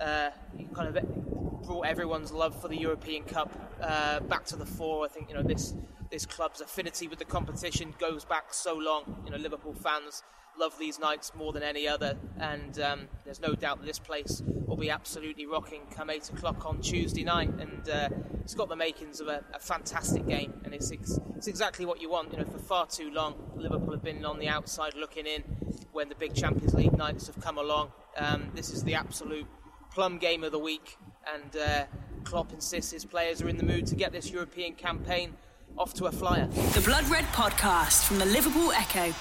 uh, 0.00 0.30
kind 0.74 0.96
of 0.96 1.62
brought 1.66 1.86
everyone's 1.86 2.32
love 2.32 2.60
for 2.60 2.68
the 2.68 2.76
European 2.76 3.24
Cup 3.24 3.52
uh, 3.82 4.20
back 4.20 4.44
to 4.46 4.56
the 4.56 4.66
fore. 4.66 5.04
I 5.04 5.08
think 5.08 5.28
you 5.28 5.34
know 5.34 5.42
this 5.42 5.74
this 6.10 6.24
club's 6.24 6.60
affinity 6.60 7.08
with 7.08 7.18
the 7.18 7.24
competition 7.24 7.94
goes 7.98 8.24
back 8.24 8.52
so 8.54 8.74
long. 8.74 9.22
You 9.24 9.32
know, 9.32 9.36
Liverpool 9.38 9.74
fans 9.74 10.22
love 10.58 10.78
these 10.78 10.98
nights 10.98 11.32
more 11.34 11.52
than 11.52 11.62
any 11.62 11.86
other, 11.86 12.16
and 12.38 12.78
um, 12.80 13.08
there's 13.24 13.40
no 13.40 13.54
doubt 13.54 13.84
this 13.84 13.98
place 13.98 14.42
will 14.66 14.76
be 14.76 14.90
absolutely 14.90 15.46
rocking 15.46 15.82
come 15.94 16.10
8 16.10 16.30
o'clock 16.30 16.66
on 16.66 16.80
Tuesday 16.80 17.24
night. 17.24 17.48
And 17.58 17.88
uh, 17.88 18.08
it's 18.42 18.54
got 18.54 18.68
the 18.68 18.76
makings 18.76 19.20
of 19.20 19.28
a, 19.28 19.44
a 19.54 19.58
fantastic 19.58 20.26
game, 20.26 20.60
and 20.64 20.74
it's, 20.74 20.90
ex- 20.92 21.18
it's 21.36 21.46
exactly 21.46 21.86
what 21.86 22.00
you 22.00 22.10
want. 22.10 22.32
You 22.32 22.38
know, 22.38 22.44
for 22.44 22.58
far 22.58 22.86
too 22.86 23.10
long, 23.10 23.34
Liverpool 23.56 23.92
have 23.92 24.02
been 24.02 24.24
on 24.24 24.38
the 24.38 24.48
outside 24.48 24.94
looking 24.94 25.26
in 25.26 25.42
when 25.92 26.08
the 26.08 26.14
big 26.14 26.34
Champions 26.34 26.74
League 26.74 26.96
nights 26.96 27.26
have 27.26 27.40
come 27.40 27.58
along. 27.58 27.92
Um, 28.16 28.50
this 28.54 28.70
is 28.70 28.84
the 28.84 28.94
absolute 28.94 29.46
plum 29.92 30.18
game 30.18 30.44
of 30.44 30.52
the 30.52 30.58
week, 30.58 30.96
and 31.32 31.56
uh, 31.56 31.84
Klopp 32.24 32.52
insists 32.52 32.92
his 32.92 33.04
players 33.04 33.40
are 33.40 33.48
in 33.48 33.56
the 33.56 33.64
mood 33.64 33.86
to 33.86 33.94
get 33.94 34.12
this 34.12 34.30
European 34.30 34.74
campaign 34.74 35.34
off 35.76 35.94
to 35.94 36.06
a 36.06 36.12
flyer. 36.12 36.46
The 36.46 36.82
Blood 36.84 37.08
Red 37.08 37.24
Podcast 37.26 38.04
from 38.04 38.18
the 38.18 38.26
Liverpool 38.26 38.72
Echo. 38.72 39.14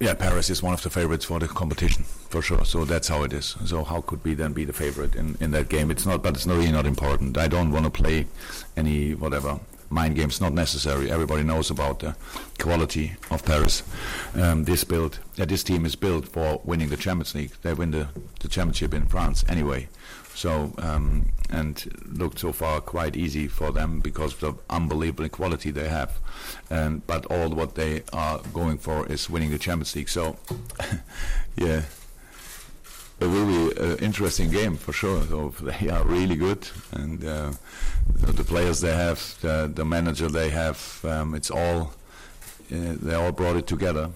Yeah, 0.00 0.14
Paris 0.14 0.50
is 0.50 0.62
one 0.62 0.74
of 0.74 0.82
the 0.82 0.90
favorites 0.90 1.24
for 1.24 1.38
the 1.38 1.46
competition 1.46 2.04
for 2.28 2.42
sure. 2.42 2.64
So 2.64 2.84
that's 2.84 3.06
how 3.08 3.22
it 3.22 3.32
is. 3.32 3.56
So 3.66 3.84
how 3.84 4.00
could 4.00 4.24
we 4.24 4.34
then 4.34 4.52
be 4.52 4.64
the 4.64 4.72
favorite 4.72 5.14
in, 5.14 5.36
in 5.40 5.52
that 5.52 5.68
game? 5.68 5.90
It's 5.90 6.04
not, 6.04 6.22
but 6.22 6.34
it's 6.34 6.46
really 6.46 6.72
not 6.72 6.86
important. 6.86 7.38
I 7.38 7.46
don't 7.46 7.70
want 7.70 7.84
to 7.84 7.90
play 7.90 8.26
any 8.76 9.14
whatever 9.14 9.60
mind 9.90 10.16
games. 10.16 10.40
Not 10.40 10.54
necessary. 10.54 11.10
Everybody 11.10 11.44
knows 11.44 11.70
about 11.70 12.00
the 12.00 12.16
quality 12.58 13.12
of 13.30 13.44
Paris. 13.44 13.82
Um, 14.34 14.64
this 14.64 14.82
build, 14.82 15.20
yeah, 15.36 15.44
this 15.44 15.62
team 15.62 15.84
is 15.84 15.94
built 15.94 16.26
for 16.26 16.60
winning 16.64 16.88
the 16.88 16.96
Champions 16.96 17.34
League. 17.34 17.52
They 17.62 17.74
win 17.74 17.92
the, 17.92 18.08
the 18.40 18.48
championship 18.48 18.94
in 18.94 19.06
France 19.06 19.44
anyway. 19.48 19.88
So 20.34 20.72
um, 20.78 21.30
and 21.50 21.84
looked 22.10 22.38
so 22.38 22.52
far 22.52 22.80
quite 22.80 23.16
easy 23.16 23.46
for 23.48 23.70
them 23.72 24.00
because 24.00 24.32
of 24.34 24.40
the 24.40 24.54
unbelievable 24.70 25.28
quality 25.28 25.70
they 25.70 25.88
have. 25.88 26.18
And 26.70 27.06
but 27.06 27.26
all 27.26 27.50
what 27.50 27.74
they 27.74 28.02
are 28.12 28.40
going 28.52 28.78
for 28.78 29.06
is 29.06 29.28
winning 29.28 29.50
the 29.50 29.58
Champions 29.58 29.94
League. 29.94 30.08
So 30.08 30.36
yeah, 31.56 31.82
it 33.20 33.26
will 33.26 33.46
be 33.46 33.80
an 33.80 33.98
interesting 33.98 34.50
game 34.50 34.76
for 34.76 34.92
sure. 34.92 35.22
So 35.24 35.50
they 35.60 35.88
are 35.88 36.04
really 36.04 36.36
good, 36.36 36.68
and 36.92 37.24
uh, 37.24 37.52
the 38.16 38.44
players 38.44 38.80
they 38.80 38.94
have, 38.94 39.36
the, 39.42 39.70
the 39.72 39.84
manager 39.84 40.28
they 40.28 40.50
have, 40.50 41.04
um, 41.04 41.34
it's 41.34 41.50
all 41.50 41.94
uh, 42.72 42.96
they 43.00 43.14
all 43.14 43.32
brought 43.32 43.56
it 43.56 43.66
together 43.66 44.10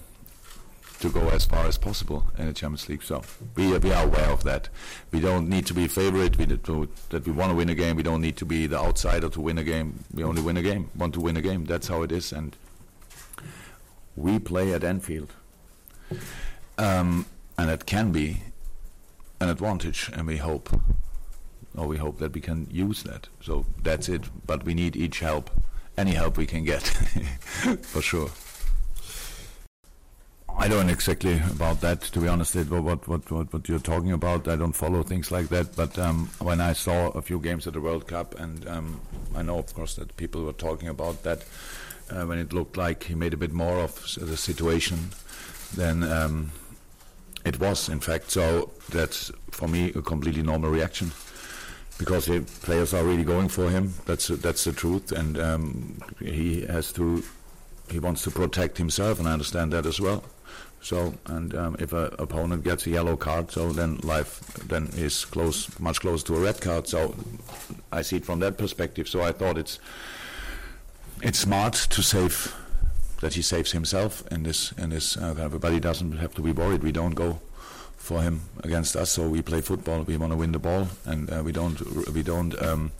to 0.99 1.09
go 1.09 1.29
as 1.29 1.45
far 1.45 1.65
as 1.65 1.77
possible 1.77 2.25
in 2.37 2.47
the 2.47 2.53
Champions 2.53 2.89
League. 2.89 3.03
So 3.03 3.21
we, 3.55 3.77
we 3.77 3.91
are 3.91 4.05
aware 4.05 4.29
of 4.29 4.43
that. 4.43 4.69
We 5.11 5.19
don't 5.19 5.47
need 5.47 5.65
to 5.67 5.73
be 5.73 5.87
favorite. 5.87 6.37
We 6.37 6.45
that 6.45 7.23
we 7.25 7.31
want 7.31 7.51
to 7.51 7.55
win 7.55 7.69
a 7.69 7.75
game. 7.75 7.95
We 7.95 8.03
don't 8.03 8.21
need 8.21 8.37
to 8.37 8.45
be 8.45 8.67
the 8.67 8.77
outsider 8.77 9.29
to 9.29 9.41
win 9.41 9.57
a 9.57 9.63
game. 9.63 10.03
We 10.13 10.23
only 10.23 10.41
win 10.41 10.57
a 10.57 10.61
game. 10.61 10.89
Want 10.95 11.13
to 11.13 11.19
win 11.21 11.37
a 11.37 11.41
game. 11.41 11.65
That's 11.65 11.87
how 11.87 12.01
it 12.01 12.11
is. 12.11 12.31
And 12.31 12.55
we 14.15 14.39
play 14.39 14.73
at 14.73 14.83
Anfield, 14.83 15.33
um, 16.77 17.27
and 17.57 17.69
it 17.69 17.85
can 17.85 18.11
be 18.11 18.41
an 19.39 19.49
advantage. 19.49 20.09
And 20.13 20.25
we 20.25 20.37
hope, 20.37 20.69
or 21.75 21.87
we 21.87 21.97
hope 21.97 22.17
that 22.19 22.33
we 22.33 22.41
can 22.41 22.67
use 22.71 23.03
that. 23.03 23.29
So 23.41 23.65
that's 23.83 24.09
it. 24.09 24.23
But 24.47 24.63
we 24.63 24.73
need 24.73 24.95
each 24.95 25.19
help, 25.19 25.51
any 25.95 26.11
help 26.11 26.37
we 26.37 26.47
can 26.47 26.63
get, 26.63 26.81
for 27.83 28.01
sure. 28.01 28.29
I 30.67 30.69
don't 30.69 30.89
exactly 30.89 31.39
about 31.49 31.79
that, 31.79 32.01
to 32.01 32.19
be 32.19 32.27
honest. 32.27 32.53
What, 32.53 33.07
what 33.07 33.31
what 33.31 33.53
what 33.53 33.69
you're 33.69 33.79
talking 33.79 34.11
about, 34.11 34.49
I 34.49 34.57
don't 34.57 34.73
follow 34.73 35.01
things 35.01 35.31
like 35.31 35.47
that. 35.47 35.77
But 35.77 35.97
um, 35.97 36.27
when 36.39 36.59
I 36.59 36.73
saw 36.73 37.07
a 37.11 37.21
few 37.21 37.39
games 37.39 37.67
at 37.67 37.73
the 37.73 37.79
World 37.79 38.05
Cup, 38.05 38.37
and 38.37 38.67
um, 38.67 38.99
I 39.33 39.43
know, 39.43 39.59
of 39.59 39.73
course, 39.73 39.95
that 39.95 40.17
people 40.17 40.43
were 40.43 40.51
talking 40.51 40.89
about 40.89 41.23
that 41.23 41.45
uh, 42.11 42.25
when 42.25 42.37
it 42.37 42.51
looked 42.51 42.75
like 42.75 43.05
he 43.05 43.15
made 43.15 43.33
a 43.33 43.37
bit 43.37 43.53
more 43.53 43.79
of 43.79 44.15
the 44.19 44.35
situation 44.35 45.11
than 45.73 46.03
um, 46.03 46.51
it 47.45 47.61
was, 47.61 47.87
in 47.87 48.01
fact. 48.01 48.29
So 48.31 48.71
that's 48.89 49.31
for 49.51 49.69
me 49.69 49.93
a 49.93 50.01
completely 50.01 50.43
normal 50.43 50.69
reaction 50.69 51.13
because 51.97 52.25
the 52.25 52.41
players 52.41 52.93
are 52.93 53.05
really 53.05 53.23
going 53.23 53.47
for 53.47 53.69
him. 53.69 53.93
That's 54.05 54.27
that's 54.27 54.65
the 54.65 54.73
truth, 54.73 55.13
and 55.13 55.39
um, 55.39 56.01
he 56.19 56.65
has 56.65 56.91
to. 56.91 57.23
He 57.89 57.99
wants 57.99 58.23
to 58.23 58.31
protect 58.31 58.77
himself, 58.77 59.19
and 59.19 59.27
I 59.27 59.33
understand 59.33 59.73
that 59.73 59.85
as 59.85 59.99
well. 59.99 60.23
So, 60.81 61.15
and 61.25 61.55
um, 61.55 61.75
if 61.79 61.91
an 61.93 62.13
opponent 62.19 62.63
gets 62.63 62.85
a 62.85 62.91
yellow 62.91 63.17
card, 63.17 63.51
so 63.51 63.71
then 63.71 63.97
life 64.03 64.39
then 64.67 64.89
is 64.95 65.25
close, 65.25 65.79
much 65.79 66.01
closer 66.01 66.25
to 66.27 66.35
a 66.35 66.39
red 66.39 66.61
card. 66.61 66.87
So, 66.87 67.15
I 67.91 68.03
see 68.03 68.17
it 68.17 68.25
from 68.25 68.39
that 68.39 68.57
perspective. 68.57 69.07
So, 69.07 69.21
I 69.21 69.31
thought 69.31 69.57
it's 69.57 69.79
it's 71.21 71.39
smart 71.39 71.73
to 71.73 72.03
save 72.03 72.55
that 73.21 73.33
he 73.33 73.41
saves 73.41 73.71
himself 73.71 74.25
in 74.31 74.43
this 74.43 74.71
in 74.73 74.91
this 74.91 75.17
uh, 75.17 75.33
kind 75.33 75.53
of. 75.53 75.59
But 75.59 75.73
he 75.73 75.79
doesn't 75.79 76.17
have 76.17 76.33
to 76.35 76.41
be 76.41 76.51
worried. 76.51 76.83
We 76.83 76.91
don't 76.91 77.15
go 77.15 77.39
for 77.97 78.21
him 78.21 78.41
against 78.63 78.95
us. 78.95 79.11
So 79.11 79.27
we 79.27 79.41
play 79.41 79.61
football. 79.61 80.03
We 80.03 80.17
want 80.17 80.31
to 80.31 80.37
win 80.37 80.51
the 80.51 80.59
ball, 80.59 80.87
and 81.05 81.29
uh, 81.31 81.41
we 81.43 81.51
don't 81.51 82.13
we 82.13 82.23
don't 82.23 82.61
um, 82.63 82.91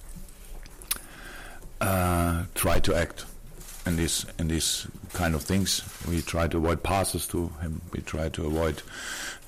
uh, 1.80 2.46
try 2.56 2.80
to 2.80 2.96
act 2.96 3.26
in 3.88 3.96
these 3.96 4.26
in 4.38 4.48
these 4.48 4.88
kind 5.14 5.36
of 5.36 5.44
things. 5.44 5.82
We 6.08 6.22
try 6.22 6.48
to 6.48 6.58
avoid 6.58 6.84
passes 6.84 7.28
to 7.28 7.48
him. 7.62 7.82
We 7.92 8.02
try 8.02 8.30
to 8.30 8.46
avoid 8.46 8.82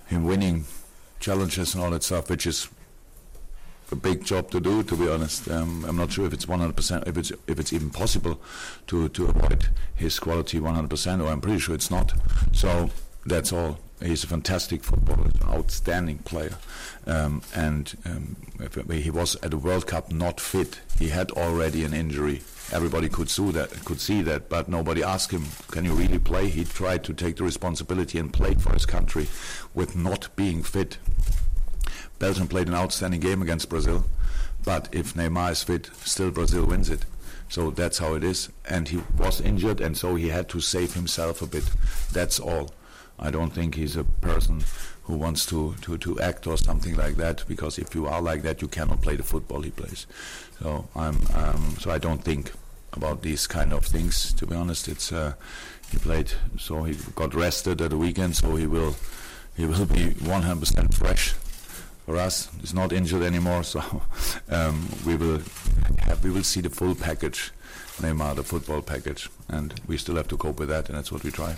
him 0.08 0.26
winning 0.26 0.66
challenges 1.20 1.76
and 1.76 1.84
all 1.84 1.92
that 1.92 2.04
stuff, 2.04 2.30
which 2.30 2.48
is 2.48 2.70
a 3.92 3.96
big 3.96 4.24
job 4.24 4.52
to 4.52 4.60
do. 4.60 4.84
To 4.84 4.96
be 4.96 5.10
honest, 5.10 5.50
um, 5.50 5.86
I'm 5.86 5.98
not 5.98 6.12
sure 6.12 6.26
if 6.26 6.34
it's 6.34 6.46
100%, 6.46 7.08
if 7.08 7.18
it's 7.18 7.32
if 7.48 7.60
it's 7.60 7.74
even 7.74 7.90
possible 7.90 8.40
to 8.88 9.10
to 9.10 9.26
avoid 9.28 9.70
his 9.96 10.20
quality 10.20 10.60
100%, 10.60 11.24
or 11.24 11.28
I'm 11.28 11.42
pretty 11.42 11.60
sure 11.60 11.76
it's 11.76 11.92
not. 11.92 12.14
So 12.54 12.90
that's 13.26 13.52
all. 13.54 13.80
He's 14.02 14.24
a 14.24 14.28
fantastic 14.28 14.84
footballer, 14.84 15.26
an 15.26 15.48
outstanding 15.48 16.20
player, 16.20 16.58
um, 17.06 17.42
and 17.54 17.98
um, 18.06 18.36
he 18.92 19.10
was 19.10 19.36
at 19.44 19.52
the 19.52 19.58
World 19.58 19.88
Cup 19.88 20.12
not 20.12 20.40
fit. 20.40 20.80
He 20.98 21.10
had 21.10 21.32
already 21.32 21.84
an 21.84 21.94
injury 21.94 22.42
everybody 22.72 23.10
could 23.10 23.30
see 23.30 23.52
that, 23.52 23.70
could 23.86 24.00
see 24.00 24.22
that, 24.22 24.50
but 24.50 24.70
nobody 24.70 25.04
asked 25.04 25.32
him, 25.32 25.46
"Can 25.72 25.86
you 25.86 25.94
really 25.94 26.20
play?" 26.20 26.50
He 26.50 26.64
tried 26.64 27.04
to 27.06 27.14
take 27.14 27.38
the 27.38 27.44
responsibility 27.44 28.20
and 28.20 28.32
play 28.32 28.54
for 28.56 28.74
his 28.74 28.86
country, 28.86 29.28
with 29.74 29.96
not 29.96 30.30
being 30.36 30.64
fit. 30.64 30.98
Belgium 32.20 32.48
played 32.48 32.68
an 32.68 32.76
outstanding 32.76 33.22
game 33.22 33.42
against 33.42 33.70
Brazil, 33.70 34.06
but 34.64 34.90
if 34.92 35.14
Neymar 35.14 35.52
is 35.52 35.64
fit, 35.64 35.90
still 36.04 36.32
Brazil 36.32 36.66
wins 36.66 36.90
it. 36.90 37.06
So 37.48 37.72
that's 37.72 37.98
how 37.98 38.14
it 38.14 38.24
is. 38.24 38.50
And 38.66 38.88
he 38.88 39.02
was 39.18 39.42
injured, 39.42 39.82
and 39.82 39.98
so 39.98 40.16
he 40.16 40.30
had 40.30 40.50
to 40.50 40.62
save 40.62 40.94
himself 40.94 41.42
a 41.42 41.48
bit. 41.48 41.64
That's 42.12 42.40
all. 42.40 42.72
I 43.20 43.32
don't 43.32 43.52
think 43.52 43.76
he's 43.76 43.96
a 43.96 44.04
person 44.04 44.64
who 45.04 45.16
wants 45.16 45.46
to, 45.48 45.76
to, 45.82 45.98
to 45.98 46.20
act 46.20 46.48
or 46.48 46.58
something 46.58 46.96
like 46.96 47.16
that, 47.16 47.44
because 47.48 47.80
if 47.80 47.96
you 47.96 48.08
are 48.08 48.22
like 48.22 48.44
that, 48.44 48.62
you 48.62 48.68
cannot 48.68 49.02
play 49.02 49.16
the 49.16 49.24
football 49.24 49.62
he 49.62 49.72
plays. 49.72 50.06
So 50.62 50.88
I'm 50.96 51.18
um, 51.34 51.76
so 51.80 51.92
I 51.92 51.98
don't 51.98 52.24
think 52.24 52.52
about 52.94 53.22
these 53.22 53.48
kind 53.48 53.74
of 53.74 53.86
things. 53.86 54.34
To 54.34 54.46
be 54.46 54.56
honest, 54.56 54.88
it's 54.88 55.12
uh, 55.12 55.34
he 55.92 55.98
played, 55.98 56.32
so 56.58 56.84
he 56.84 56.96
got 57.16 57.34
rested 57.34 57.82
at 57.82 57.90
the 57.90 57.98
weekend, 57.98 58.36
so 58.36 58.56
he 58.56 58.68
will 58.68 58.96
he 59.58 59.66
will 59.66 59.86
be 59.86 60.12
100% 60.12 60.94
fresh 60.94 61.34
for 62.06 62.16
us. 62.18 62.50
He's 62.62 62.74
not 62.74 62.94
injured 62.94 63.24
anymore, 63.24 63.64
so 63.64 63.82
um, 64.50 64.88
we 65.06 65.16
will 65.16 65.42
have, 66.00 66.24
we 66.24 66.32
will 66.32 66.44
see 66.44 66.62
the 66.62 66.70
full 66.70 66.96
package, 66.96 67.52
Neymar, 67.98 68.36
the 68.36 68.44
football 68.44 68.82
package, 68.82 69.30
and 69.50 69.74
we 69.88 69.98
still 69.98 70.16
have 70.16 70.28
to 70.30 70.38
cope 70.38 70.60
with 70.60 70.70
that, 70.70 70.88
and 70.88 70.98
that's 70.98 71.12
what 71.12 71.24
we 71.24 71.32
try. 71.32 71.58